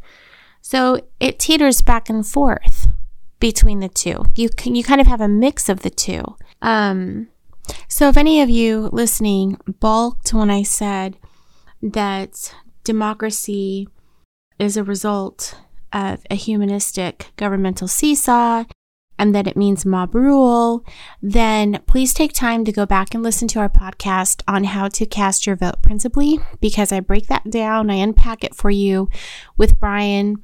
So 0.61 1.01
it 1.19 1.39
teeters 1.39 1.81
back 1.81 2.09
and 2.09 2.25
forth 2.25 2.87
between 3.39 3.79
the 3.79 3.89
two. 3.89 4.25
You 4.35 4.47
can, 4.49 4.75
you 4.75 4.83
kind 4.83 5.01
of 5.01 5.07
have 5.07 5.19
a 5.19 5.27
mix 5.27 5.67
of 5.67 5.81
the 5.81 5.89
two. 5.89 6.23
Um, 6.61 7.27
So, 7.87 8.09
if 8.09 8.17
any 8.17 8.41
of 8.41 8.49
you 8.49 8.89
listening 8.91 9.57
balked 9.79 10.33
when 10.33 10.49
I 10.49 10.63
said 10.63 11.17
that 11.81 12.53
democracy 12.83 13.87
is 14.59 14.77
a 14.77 14.83
result 14.83 15.55
of 15.91 16.25
a 16.29 16.35
humanistic 16.35 17.31
governmental 17.37 17.87
seesaw 17.87 18.63
and 19.19 19.35
that 19.35 19.47
it 19.47 19.55
means 19.55 19.85
mob 19.85 20.15
rule, 20.15 20.83
then 21.21 21.79
please 21.85 22.13
take 22.13 22.33
time 22.33 22.65
to 22.65 22.71
go 22.71 22.85
back 22.85 23.13
and 23.13 23.21
listen 23.21 23.47
to 23.49 23.59
our 23.59 23.69
podcast 23.69 24.41
on 24.47 24.63
how 24.63 24.87
to 24.87 25.05
cast 25.05 25.45
your 25.45 25.55
vote 25.55 25.81
principally 25.81 26.39
because 26.59 26.91
I 26.91 26.99
break 26.99 27.27
that 27.27 27.49
down, 27.49 27.89
I 27.89 27.95
unpack 27.95 28.43
it 28.43 28.55
for 28.55 28.71
you 28.71 29.09
with 29.55 29.79
Brian 29.79 30.43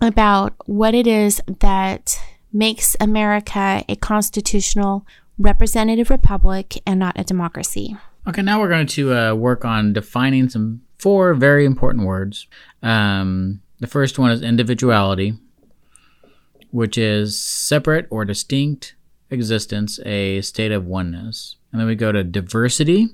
about 0.00 0.54
what 0.66 0.94
it 0.94 1.06
is 1.06 1.40
that 1.60 2.20
makes 2.52 2.96
America 3.00 3.84
a 3.88 3.96
constitutional 3.96 5.06
representative 5.38 6.10
republic 6.10 6.80
and 6.86 6.98
not 6.98 7.18
a 7.18 7.24
democracy. 7.24 7.96
Okay, 8.26 8.42
now 8.42 8.60
we're 8.60 8.68
going 8.68 8.86
to 8.88 9.14
uh, 9.14 9.34
work 9.34 9.64
on 9.64 9.92
defining 9.92 10.48
some 10.48 10.82
four 10.98 11.34
very 11.34 11.64
important 11.64 12.04
words. 12.04 12.46
Um, 12.82 13.60
the 13.80 13.86
first 13.86 14.18
one 14.18 14.30
is 14.30 14.42
individuality, 14.42 15.34
which 16.70 16.98
is 16.98 17.42
separate 17.42 18.06
or 18.10 18.24
distinct 18.24 18.96
existence, 19.30 20.00
a 20.04 20.40
state 20.40 20.72
of 20.72 20.86
oneness. 20.86 21.56
And 21.72 21.80
then 21.80 21.86
we 21.86 21.94
go 21.94 22.12
to 22.12 22.24
diversity, 22.24 23.08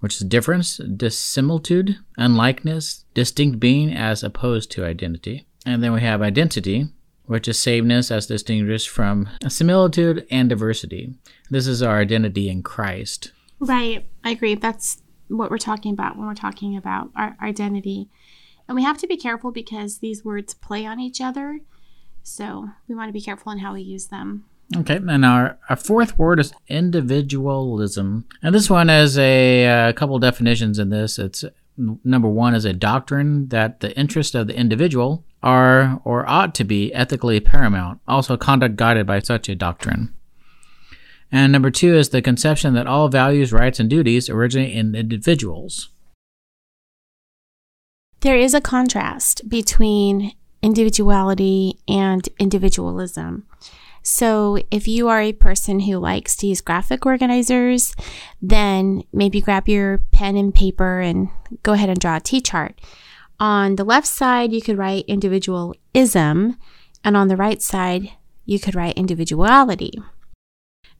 which 0.00 0.16
is 0.16 0.26
difference, 0.26 0.76
dissimilitude, 0.76 1.96
unlikeness, 2.18 3.04
distinct 3.14 3.60
being 3.60 3.92
as 3.92 4.22
opposed 4.22 4.70
to 4.72 4.84
identity. 4.84 5.46
And 5.64 5.82
then 5.82 5.92
we 5.92 6.00
have 6.00 6.20
identity, 6.20 6.88
which 7.26 7.48
is 7.48 7.58
sameness 7.58 8.10
as 8.10 8.26
distinguished 8.26 8.88
from 8.88 9.28
similitude 9.48 10.26
and 10.30 10.48
diversity. 10.48 11.14
This 11.50 11.66
is 11.66 11.82
our 11.82 12.00
identity 12.00 12.48
in 12.48 12.62
Christ. 12.62 13.32
Right. 13.60 14.06
I 14.24 14.30
agree. 14.30 14.54
That's 14.54 15.02
what 15.28 15.50
we're 15.50 15.58
talking 15.58 15.92
about 15.92 16.16
when 16.16 16.26
we're 16.26 16.34
talking 16.34 16.76
about 16.76 17.10
our 17.16 17.36
identity. 17.40 18.08
And 18.68 18.76
we 18.76 18.82
have 18.82 18.98
to 18.98 19.06
be 19.06 19.16
careful 19.16 19.50
because 19.50 19.98
these 19.98 20.24
words 20.24 20.54
play 20.54 20.86
on 20.86 21.00
each 21.00 21.20
other. 21.20 21.60
So 22.22 22.70
we 22.88 22.94
want 22.94 23.08
to 23.08 23.12
be 23.12 23.20
careful 23.20 23.52
in 23.52 23.58
how 23.58 23.74
we 23.74 23.82
use 23.82 24.06
them. 24.06 24.44
Okay, 24.74 24.96
and 24.96 25.24
our, 25.24 25.58
our 25.68 25.76
fourth 25.76 26.18
word 26.18 26.40
is 26.40 26.54
individualism. 26.68 28.24
And 28.42 28.54
this 28.54 28.70
one 28.70 28.88
has 28.88 29.18
a, 29.18 29.64
a 29.64 29.88
uh, 29.88 29.92
couple 29.92 30.18
definitions 30.18 30.78
in 30.78 30.88
this. 30.88 31.18
It's 31.18 31.44
number 31.76 32.28
one 32.28 32.54
is 32.54 32.64
a 32.64 32.72
doctrine 32.72 33.48
that 33.48 33.80
the 33.80 33.96
interest 33.98 34.34
of 34.34 34.46
the 34.46 34.56
individual 34.56 35.24
are 35.42 36.00
or 36.04 36.28
ought 36.28 36.54
to 36.56 36.64
be 36.64 36.92
ethically 36.94 37.40
paramount, 37.40 38.00
also 38.06 38.36
conduct 38.36 38.76
guided 38.76 39.06
by 39.06 39.18
such 39.18 39.48
a 39.48 39.54
doctrine. 39.54 40.14
And 41.30 41.50
number 41.50 41.70
two 41.70 41.96
is 41.96 42.10
the 42.10 42.20
conception 42.20 42.74
that 42.74 42.86
all 42.86 43.08
values, 43.08 43.52
rights, 43.52 43.80
and 43.80 43.88
duties 43.88 44.28
originate 44.28 44.76
in 44.76 44.94
individuals. 44.94 45.88
There 48.20 48.36
is 48.36 48.54
a 48.54 48.60
contrast 48.60 49.48
between 49.48 50.32
individuality 50.62 51.78
and 51.88 52.28
individualism. 52.38 53.46
So, 54.04 54.58
if 54.70 54.88
you 54.88 55.08
are 55.08 55.20
a 55.20 55.32
person 55.32 55.80
who 55.80 55.98
likes 55.98 56.36
to 56.36 56.48
use 56.48 56.60
graphic 56.60 57.06
organizers, 57.06 57.94
then 58.40 59.04
maybe 59.12 59.40
grab 59.40 59.68
your 59.68 59.98
pen 60.10 60.36
and 60.36 60.52
paper 60.52 61.00
and 61.00 61.30
go 61.62 61.72
ahead 61.72 61.88
and 61.88 62.00
draw 62.00 62.16
a 62.16 62.20
T 62.20 62.40
chart. 62.40 62.80
On 63.42 63.74
the 63.74 63.82
left 63.82 64.06
side, 64.06 64.52
you 64.52 64.62
could 64.62 64.78
write 64.78 65.04
individualism, 65.08 66.56
and 67.02 67.16
on 67.16 67.26
the 67.26 67.36
right 67.36 67.60
side, 67.60 68.12
you 68.44 68.60
could 68.60 68.76
write 68.76 68.96
individuality. 68.96 69.98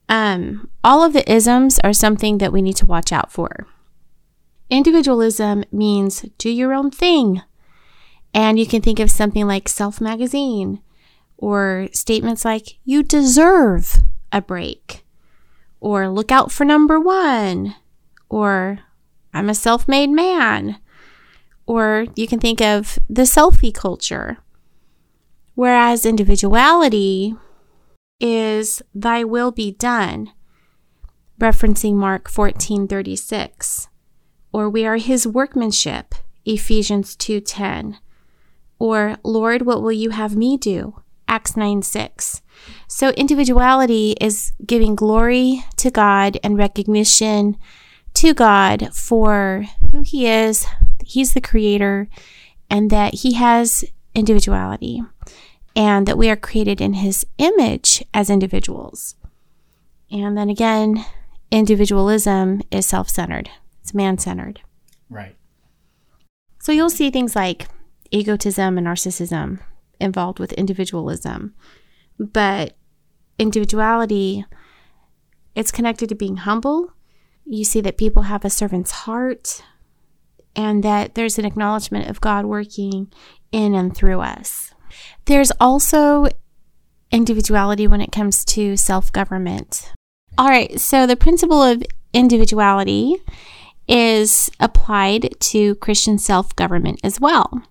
Um, 0.09 0.69
all 0.83 1.05
of 1.05 1.13
the 1.13 1.23
isms 1.31 1.79
are 1.85 1.93
something 1.93 2.39
that 2.39 2.51
we 2.51 2.61
need 2.61 2.75
to 2.75 2.85
watch 2.85 3.13
out 3.13 3.31
for. 3.31 3.65
Individualism 4.69 5.63
means 5.71 6.25
do 6.37 6.49
your 6.49 6.73
own 6.73 6.91
thing. 6.91 7.41
And 8.33 8.59
you 8.59 8.67
can 8.67 8.81
think 8.81 8.99
of 8.99 9.09
something 9.09 9.47
like 9.47 9.69
Self 9.69 10.01
Magazine 10.01 10.81
or 11.37 11.87
statements 11.93 12.43
like, 12.43 12.77
you 12.83 13.03
deserve 13.03 13.99
a 14.33 14.41
break, 14.41 15.05
or 15.79 16.09
look 16.09 16.29
out 16.29 16.51
for 16.51 16.65
number 16.65 16.99
one, 16.99 17.75
or 18.27 18.79
I'm 19.33 19.49
a 19.49 19.55
self 19.55 19.87
made 19.87 20.09
man, 20.09 20.79
or 21.65 22.05
you 22.15 22.27
can 22.27 22.39
think 22.39 22.61
of 22.61 22.99
the 23.09 23.23
selfie 23.23 23.73
culture. 23.73 24.37
Whereas 25.55 26.05
individuality 26.05 27.35
is 28.19 28.81
thy 28.93 29.23
will 29.23 29.51
be 29.51 29.71
done, 29.71 30.31
referencing 31.39 31.95
Mark 31.95 32.29
14:36, 32.29 33.87
or 34.51 34.69
we 34.69 34.85
are 34.85 34.97
his 34.97 35.27
workmanship, 35.27 36.15
Ephesians 36.45 37.15
2:10, 37.15 37.97
or 38.79 39.17
Lord, 39.23 39.63
what 39.63 39.81
will 39.81 39.91
you 39.91 40.09
have 40.09 40.35
me 40.35 40.57
do? 40.57 41.01
Acts 41.27 41.55
9 41.55 41.81
6. 41.81 42.41
So, 42.87 43.09
individuality 43.11 44.15
is 44.19 44.51
giving 44.65 44.95
glory 44.95 45.63
to 45.77 45.89
God 45.89 46.37
and 46.43 46.57
recognition 46.57 47.57
to 48.15 48.33
God 48.33 48.93
for 48.93 49.65
who 49.91 50.01
He 50.01 50.27
is. 50.27 50.65
He's 51.03 51.33
the 51.33 51.41
creator, 51.41 52.07
and 52.69 52.89
that 52.89 53.15
He 53.15 53.33
has 53.33 53.83
individuality, 54.15 55.01
and 55.75 56.07
that 56.07 56.17
we 56.17 56.29
are 56.29 56.35
created 56.35 56.81
in 56.81 56.93
His 56.93 57.25
image 57.37 58.03
as 58.13 58.29
individuals. 58.29 59.15
And 60.11 60.37
then 60.37 60.49
again, 60.49 61.05
individualism 61.51 62.61
is 62.71 62.85
self 62.85 63.09
centered, 63.09 63.49
it's 63.81 63.93
man 63.93 64.17
centered. 64.17 64.61
Right. 65.09 65.35
So, 66.59 66.71
you'll 66.71 66.89
see 66.89 67.11
things 67.11 67.35
like 67.35 67.67
egotism 68.11 68.77
and 68.77 68.87
narcissism 68.87 69.59
involved 69.99 70.39
with 70.39 70.53
individualism. 70.53 71.53
But 72.19 72.75
individuality, 73.39 74.45
it's 75.55 75.71
connected 75.71 76.09
to 76.09 76.15
being 76.15 76.37
humble. 76.37 76.93
You 77.45 77.63
see 77.63 77.81
that 77.81 77.97
people 77.97 78.23
have 78.23 78.45
a 78.45 78.49
servant's 78.49 78.91
heart 78.91 79.63
and 80.55 80.83
that 80.83 81.15
there's 81.15 81.37
an 81.37 81.45
acknowledgement 81.45 82.09
of 82.09 82.21
God 82.21 82.45
working 82.45 83.11
in 83.51 83.73
and 83.75 83.95
through 83.95 84.21
us. 84.21 84.73
There's 85.25 85.51
also 85.59 86.27
individuality 87.11 87.87
when 87.87 88.01
it 88.01 88.11
comes 88.11 88.43
to 88.45 88.77
self 88.77 89.11
government. 89.11 89.91
All 90.37 90.47
right, 90.47 90.79
so 90.79 91.05
the 91.05 91.15
principle 91.15 91.61
of 91.61 91.83
individuality 92.13 93.15
is 93.87 94.49
applied 94.59 95.29
to 95.39 95.75
Christian 95.75 96.17
self 96.17 96.55
government 96.55 96.99
as 97.03 97.19
well. 97.19 97.63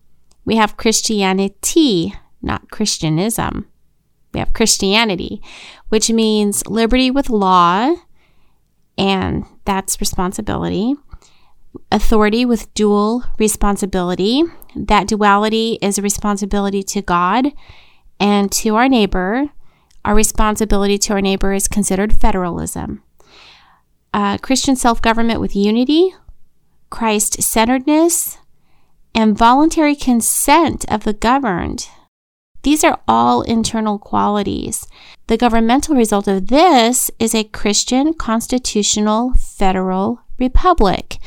We 0.45 0.57
have 0.57 0.77
Christianity, 0.77 2.15
not 2.41 2.71
Christianism. 2.71 3.67
We 4.33 4.41
have 4.41 4.55
Christianity, 4.55 5.43
which 5.89 6.11
means 6.11 6.67
liberty 6.67 7.11
with 7.11 7.29
law, 7.29 7.95
and 8.97 9.45
that's 9.65 10.01
responsibility. 10.01 10.95
Authority 11.91 12.45
with 12.45 12.73
dual 12.75 13.25
responsibility. 13.39 14.43
That 14.77 15.09
duality 15.09 15.79
is 15.81 15.99
a 15.99 16.03
responsibility 16.03 16.83
to 16.85 17.03
God 17.03 17.49
and 18.21 18.51
to 18.53 18.77
our 18.77 18.89
neighbor. 18.89 19.51
Our 20.05 20.15
responsibility 20.15 20.99
to 20.99 21.15
our 21.15 21.21
neighbor 21.21 21.53
is 21.53 21.69
considered 21.69 22.13
federalism. 22.13 23.03
Uh, 24.13 24.37
Christian 24.39 24.77
self 24.77 25.01
government 25.01 25.41
with 25.41 25.57
unity, 25.57 26.15
Christ 26.91 27.43
centeredness, 27.43 28.39
and 29.15 29.37
voluntary 29.37 29.95
consent 29.95 30.85
of 30.91 31.05
the 31.05 31.15
governed. 31.15 31.89
These 32.63 32.85
are 32.85 33.01
all 33.09 33.43
internal 33.43 33.99
qualities. 33.99 34.87
The 35.27 35.37
governmental 35.37 35.97
result 35.97 36.29
of 36.29 36.49
this 36.49 37.11
is 37.19 37.35
a 37.35 37.45
Christian 37.45 38.15
constitutional 38.15 39.33
federal 39.35 40.21
republic. 40.39 41.19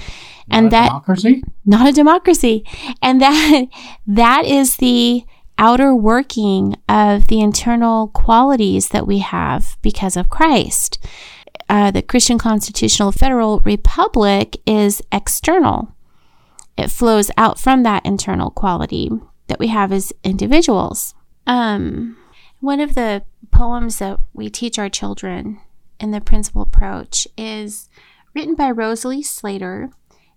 Not 0.48 0.58
and 0.58 0.71
that 0.71 0.88
democracy? 0.88 1.43
Not 1.65 1.89
a 1.89 1.91
democracy. 1.91 2.65
And 3.02 3.21
that 3.21 3.67
that 4.08 4.45
is 4.45 4.78
the 4.78 5.26
outer 5.58 5.95
working 5.95 6.76
of 6.89 7.28
the 7.28 7.41
internal 7.41 8.10
qualities 8.10 8.89
that 8.89 9.08
we 9.08 9.19
have 9.19 9.78
because 9.82 10.17
of 10.17 10.30
Christ. 10.30 11.00
Uh, 11.67 11.89
the 11.89 12.02
Christian 12.02 12.38
constitutional 12.38 13.12
federal 13.12 13.60
republic 13.62 14.58
is 14.65 15.02
external 15.12 15.95
it 16.78 16.91
flows 16.91 17.32
out 17.38 17.60
from 17.60 17.84
that 17.84 18.06
internal 18.06 18.50
quality 18.50 19.10
that 19.48 19.60
we 19.60 19.67
have 19.67 19.91
as 19.91 20.12
individuals. 20.24 21.13
Um, 21.47 22.17
one 22.60 22.79
of 22.79 22.95
the 22.95 23.23
poems 23.51 23.99
that 23.99 24.19
we 24.34 24.49
teach 24.49 24.79
our 24.79 24.89
children 24.89 25.60
in 25.99 26.12
the 26.12 26.21
principle 26.21 26.62
approach 26.62 27.27
is 27.38 27.89
written 28.34 28.55
by 28.55 28.71
Rosalie 28.71 29.23
Slater. 29.23 29.91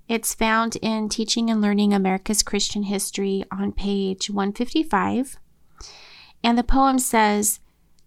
It's 0.09 0.35
found 0.35 0.77
in 0.77 1.09
Teaching 1.09 1.51
and 1.51 1.61
Learning 1.61 1.93
America's 1.93 2.43
Christian 2.43 2.85
History 2.85 3.45
on 3.51 3.73
page 3.73 4.31
155. 4.31 5.39
And 6.43 6.57
the 6.57 6.65
poem 6.65 6.99
says, 6.99 7.61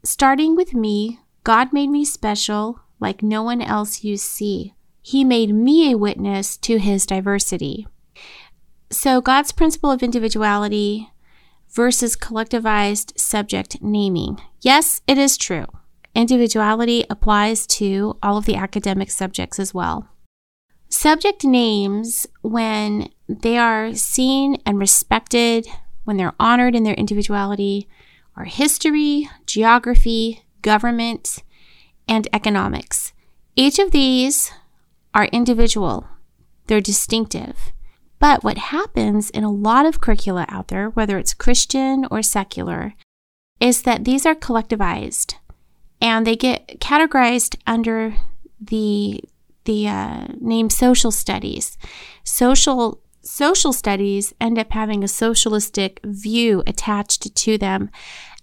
Starting 0.04 0.56
with 0.56 0.74
me, 0.74 1.20
God 1.44 1.74
made 1.74 1.90
me 1.90 2.06
special, 2.06 2.80
like 3.00 3.22
no 3.22 3.44
one 3.44 3.62
else 3.62 4.04
you 4.04 4.18
see. 4.18 4.74
He 5.02 5.24
made 5.24 5.54
me 5.54 5.92
a 5.92 5.98
witness 5.98 6.58
to 6.58 6.78
his 6.78 7.06
diversity. 7.06 7.88
So, 8.90 9.22
God's 9.22 9.52
principle 9.52 9.92
of 9.92 10.04
individuality 10.04 11.10
versus 11.72 12.16
collectivized 12.16 13.18
subject 13.18 13.82
naming. 13.82 14.42
Yes, 14.62 15.02
it 15.08 15.18
is 15.18 15.38
true. 15.38 15.66
Individuality 16.14 17.06
applies 17.10 17.66
to 17.66 18.18
all 18.22 18.38
of 18.38 18.46
the 18.46 18.56
academic 18.56 19.10
subjects 19.10 19.60
as 19.60 19.74
well. 19.74 20.10
Subject 20.90 21.46
names, 21.46 22.28
when 22.42 23.10
they 23.30 23.58
are 23.58 23.94
seen 23.96 24.58
and 24.66 24.78
respected, 24.78 25.66
when 26.04 26.18
they're 26.18 26.36
honored 26.38 26.76
in 26.76 26.84
their 26.84 26.96
individuality, 26.96 27.88
are 28.36 28.44
history, 28.44 29.30
geography, 29.46 30.44
government, 30.62 31.44
and 32.08 32.28
economics. 32.34 33.14
Each 33.56 33.80
of 33.80 33.92
these 33.92 34.52
are 35.14 35.26
individual, 35.26 36.08
they're 36.68 36.82
distinctive. 36.82 37.72
But 38.22 38.44
what 38.44 38.60
happens 38.60 39.32
in 39.32 39.44
a 39.44 39.52
lot 39.52 39.88
of 39.88 40.00
curricula 40.00 40.46
out 40.48 40.68
there, 40.68 40.92
whether 40.92 41.18
it's 41.18 41.34
Christian 41.34 42.06
or 42.12 42.22
secular, 42.22 42.94
is 43.60 43.82
that 43.82 44.06
these 44.06 44.28
are 44.28 44.36
collectivized 44.36 45.34
and 46.00 46.26
they 46.26 46.36
get 46.36 46.80
categorized 46.80 47.58
under 47.66 48.16
the 48.60 49.24
the 49.66 49.88
uh, 49.88 50.28
name 50.40 50.70
social 50.70 51.12
studies. 51.12 51.80
Social 52.24 53.02
social 53.24 53.74
studies 53.74 54.36
end 54.40 54.60
up 54.60 54.72
having 54.72 55.04
a 55.04 55.08
socialistic 55.08 56.00
view 56.04 56.62
attached 56.68 57.36
to 57.36 57.58
them, 57.58 57.90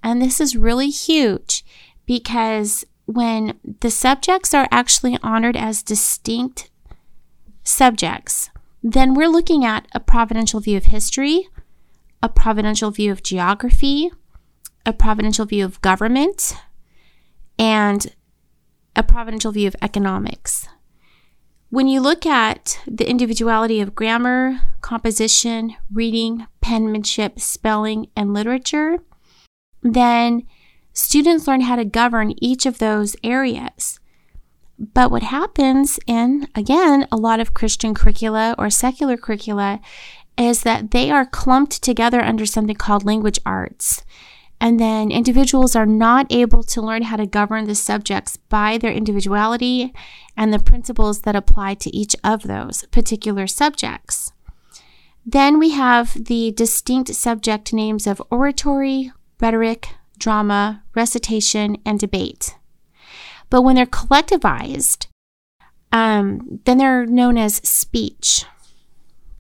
and 0.03 0.21
this 0.21 0.41
is 0.41 0.57
really 0.57 0.91
huge 0.91 1.65
because 2.05 2.85
when 3.07 3.59
the 3.81 3.91
subjects 3.93 4.53
are 4.53 4.67
actually 4.73 5.19
honored 5.23 5.57
as 5.57 5.85
distinct 5.85 6.69
subjects, 7.63 8.51
then 8.93 9.13
we're 9.13 9.29
looking 9.29 9.67
at 9.67 9.87
a 9.93 10.01
providential 10.01 10.61
view 10.61 10.79
of 10.79 10.87
history, 10.87 11.47
a 12.23 12.29
providential 12.29 12.91
view 12.91 13.13
of 13.13 13.23
geography, 13.23 14.11
a 14.87 14.95
providential 14.95 15.45
view 15.45 15.63
of 15.65 15.81
government, 15.83 16.55
and 17.59 18.15
a 18.97 19.03
providential 19.03 19.53
view 19.53 19.69
of 19.69 19.77
economics. 19.83 20.67
When 21.69 21.87
you 21.87 22.01
look 22.01 22.25
at 22.25 22.81
the 22.87 23.09
individuality 23.09 23.83
of 23.83 23.95
grammar, 23.95 24.59
composition, 24.81 25.77
reading, 25.93 26.47
penmanship, 26.63 27.39
spelling, 27.41 28.09
and 28.17 28.33
literature, 28.33 29.01
then 29.83 30.47
students 30.95 31.47
learn 31.47 31.61
how 31.61 31.77
to 31.77 31.85
govern 31.85 32.33
each 32.39 32.65
of 32.65 32.79
those 32.79 33.17
areas. 33.23 34.01
But 34.79 35.11
what 35.11 35.25
happens 35.25 35.99
in, 36.07 36.47
again, 36.55 37.07
a 37.11 37.17
lot 37.17 37.41
of 37.41 37.53
Christian 37.53 37.95
curricula 37.95 38.55
or 38.59 38.71
secular 38.71 39.17
curricula 39.17 39.81
is 40.37 40.63
that 40.63 40.93
they 40.93 41.11
are 41.11 41.27
clumped 41.27 41.83
together 41.83 42.21
under 42.21 42.47
something 42.47 42.77
called 42.77 43.05
language 43.05 43.41
arts. 43.45 44.05
And 44.61 44.79
then 44.79 45.11
individuals 45.11 45.75
are 45.75 45.87
not 45.87 46.27
able 46.31 46.63
to 46.65 46.83
learn 46.83 47.03
how 47.03 47.17
to 47.17 47.27
govern 47.27 47.67
the 47.67 47.75
subjects 47.75 48.37
by 48.37 48.79
their 48.79 48.93
individuality 48.93 49.93
and 50.37 50.53
the 50.53 50.59
principles 50.59 51.23
that 51.23 51.37
apply 51.37 51.75
to 51.75 51.97
each 51.97 52.15
of 52.23 52.45
those 52.45 52.85
particular 52.91 53.47
subjects. 53.47 54.33
Then 55.25 55.59
we 55.59 55.71
have 55.71 56.25
the 56.27 56.53
distinct 56.53 57.15
subject 57.15 57.73
names 57.73 58.07
of 58.07 58.23
oratory, 58.31 59.13
rhetoric, 59.41 59.89
drama, 60.19 60.83
recitation, 60.95 61.77
and 61.85 61.99
debate. 61.99 62.58
But 63.51 63.63
when 63.63 63.77
they're 63.77 63.87
collectivized, 63.87 65.07
um, 65.93 66.61
then 66.65 66.79
they're 66.79 67.07
known 67.07 67.39
as 67.39 67.57
speech, 67.57 68.45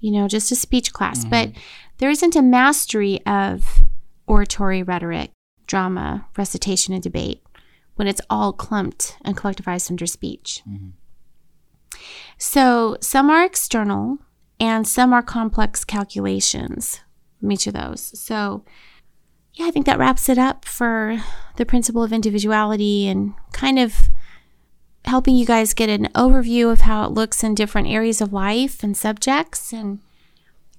you 0.01 0.11
know, 0.11 0.29
just 0.29 0.51
a 0.51 0.57
speech 0.57 0.92
class. 0.92 1.21
Mm-hmm. 1.21 1.31
But 1.31 1.51
there 1.99 2.11
isn't 2.11 2.37
a 2.37 2.42
mastery 2.42 3.25
of 3.27 3.83
oratory, 4.27 4.83
rhetoric, 4.83 5.31
drama, 5.66 6.27
recitation, 6.37 6.94
and 6.94 7.03
debate 7.03 7.42
when 7.97 8.09
it's 8.09 8.21
all 8.31 8.53
clumped 8.53 9.18
and 9.25 9.37
collectivized 9.37 9.90
under 9.90 10.07
speech. 10.07 10.62
Mm-hmm. 10.68 10.90
So 12.38 12.97
some 13.01 13.29
are 13.29 13.44
external 13.44 14.18
and 14.61 14.87
some 14.87 15.12
are 15.12 15.23
complex 15.23 15.85
calculations 15.85 17.01
from 17.40 17.53
each 17.53 17.66
of 17.66 17.75
those. 17.75 18.18
So 18.18 18.64
yeah, 19.59 19.66
I 19.66 19.71
think 19.73 19.87
that 19.87 19.99
wraps 19.99 20.29
it 20.29 20.38
up 20.38 20.64
for 20.64 21.21
the 21.57 21.66
principle 21.66 22.05
of 22.05 22.12
individuality 22.12 23.09
and 23.09 23.35
kind 23.53 23.77
of 23.79 24.09
helping 25.05 25.35
you 25.35 25.44
guys 25.44 25.75
get 25.75 25.88
an 25.88 26.07
overview 26.14 26.71
of 26.71 26.83
how 26.83 27.05
it 27.05 27.11
looks 27.11 27.42
in 27.42 27.57
different 27.57 27.88
areas 27.88 28.21
of 28.21 28.33
life 28.33 28.85
and 28.85 28.97
subjects 28.97 29.73
and 29.73 29.99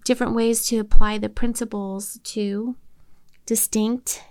different 0.05 0.33
ways 0.33 0.65
to 0.67 0.77
apply 0.77 1.17
the 1.17 1.27
principles 1.27 2.19
to 2.23 2.77
distinct 3.45 4.23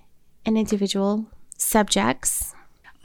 and 0.47 0.57
individual 0.57 1.27
subjects. 1.59 2.55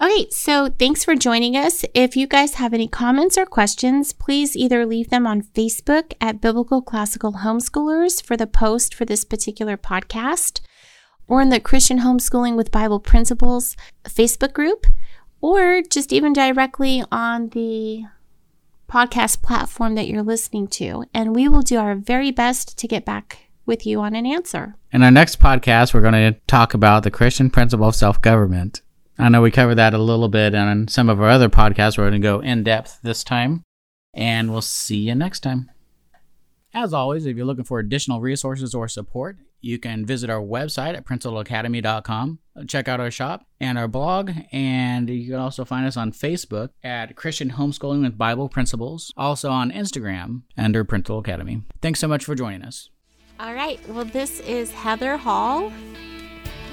Okay, 0.01 0.29
so 0.29 0.69
thanks 0.79 1.03
for 1.03 1.15
joining 1.15 1.58
us. 1.58 1.84
If 1.93 2.15
you 2.15 2.25
guys 2.25 2.53
have 2.56 2.73
any 2.73 2.88
comments 2.88 3.38
or 3.38 3.45
questions, 3.45 4.13
please 4.13 4.56
either 4.56 4.86
leave 4.86 5.10
them 5.10 5.27
on 5.27 5.41
Facebook 5.41 6.13
at 6.21 6.39
Biblical 6.39 6.82
Classical 6.82 7.34
Homeschoolers 7.34 8.23
for 8.23 8.38
the 8.38 8.47
post 8.47 8.95
for 8.95 9.03
this 9.03 9.25
particular 9.25 9.75
podcast 9.75 10.62
or 11.27 11.41
in 11.41 11.49
the 11.49 11.59
Christian 11.59 11.99
Homeschooling 11.99 12.55
with 12.55 12.71
Bible 12.71 12.99
Principles 12.99 13.75
Facebook 14.05 14.53
group, 14.53 14.88
or 15.41 15.81
just 15.81 16.13
even 16.13 16.33
directly 16.33 17.03
on 17.12 17.49
the 17.49 18.03
podcast 18.89 19.41
platform 19.41 19.95
that 19.95 20.07
you're 20.07 20.23
listening 20.23 20.67
to. 20.67 21.03
And 21.13 21.36
we 21.36 21.47
will 21.47 21.62
do 21.62 21.77
our 21.77 21.95
very 21.95 22.31
best 22.31 22.77
to 22.77 22.88
get 22.88 23.05
back 23.05 23.49
with 23.65 23.86
you 23.86 24.01
on 24.01 24.15
an 24.15 24.25
answer. 24.25 24.75
In 24.91 25.03
our 25.03 25.12
next 25.12 25.39
podcast, 25.39 25.93
we're 25.93 26.01
going 26.01 26.33
to 26.33 26.39
talk 26.47 26.73
about 26.73 27.03
the 27.03 27.12
Christian 27.12 27.49
principle 27.49 27.88
of 27.88 27.95
self 27.95 28.21
government. 28.21 28.81
I 29.17 29.29
know 29.29 29.41
we 29.41 29.51
covered 29.51 29.75
that 29.75 29.93
a 29.93 29.99
little 29.99 30.27
bit 30.27 30.55
on 30.55 30.88
some 30.88 31.09
of 31.09 31.21
our 31.21 31.29
other 31.29 31.49
podcasts. 31.49 31.97
We're 31.97 32.09
going 32.09 32.21
to 32.21 32.27
go 32.27 32.39
in 32.39 32.63
depth 32.63 32.99
this 33.03 33.23
time, 33.23 33.63
and 34.13 34.51
we'll 34.51 34.62
see 34.62 34.97
you 34.97 35.15
next 35.15 35.41
time. 35.41 35.69
As 36.73 36.91
always, 36.93 37.25
if 37.25 37.38
you're 37.38 37.45
looking 37.45 37.63
for 37.63 37.79
additional 37.79 38.19
resources 38.19 38.73
or 38.73 38.88
support, 38.88 39.38
you 39.62 39.77
can 39.77 40.05
visit 40.05 40.29
our 40.29 40.41
website 40.41 40.95
at 40.95 41.05
principledacademy.com, 41.05 42.39
check 42.67 42.88
out 42.88 42.99
our 42.99 43.12
shop 43.12 43.45
and 43.59 43.77
our 43.77 43.88
blog, 43.88 44.31
and 44.51 45.09
you 45.09 45.31
can 45.31 45.39
also 45.39 45.63
find 45.63 45.86
us 45.86 45.95
on 45.95 46.12
Facebook 46.12 46.69
at 46.83 47.15
Christian 47.15 47.51
Homeschooling 47.51 48.01
with 48.01 48.17
Bible 48.17 48.49
Principles, 48.49 49.13
also 49.15 49.51
on 49.51 49.71
Instagram 49.71 50.41
under 50.57 50.83
Principled 50.83 51.25
Academy. 51.25 51.62
Thanks 51.81 51.99
so 51.99 52.07
much 52.07 52.25
for 52.25 52.33
joining 52.33 52.63
us. 52.63 52.89
All 53.39 53.53
right. 53.53 53.79
Well, 53.89 54.05
this 54.05 54.39
is 54.41 54.71
Heather 54.71 55.17
Hall. 55.17 55.71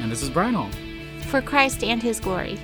And 0.01 0.11
this 0.11 0.23
is 0.23 0.31
Brian 0.31 0.55
Hall. 0.55 0.71
For 1.27 1.43
Christ 1.43 1.85
and 1.85 2.03
His 2.03 2.21
glory. 2.21 2.59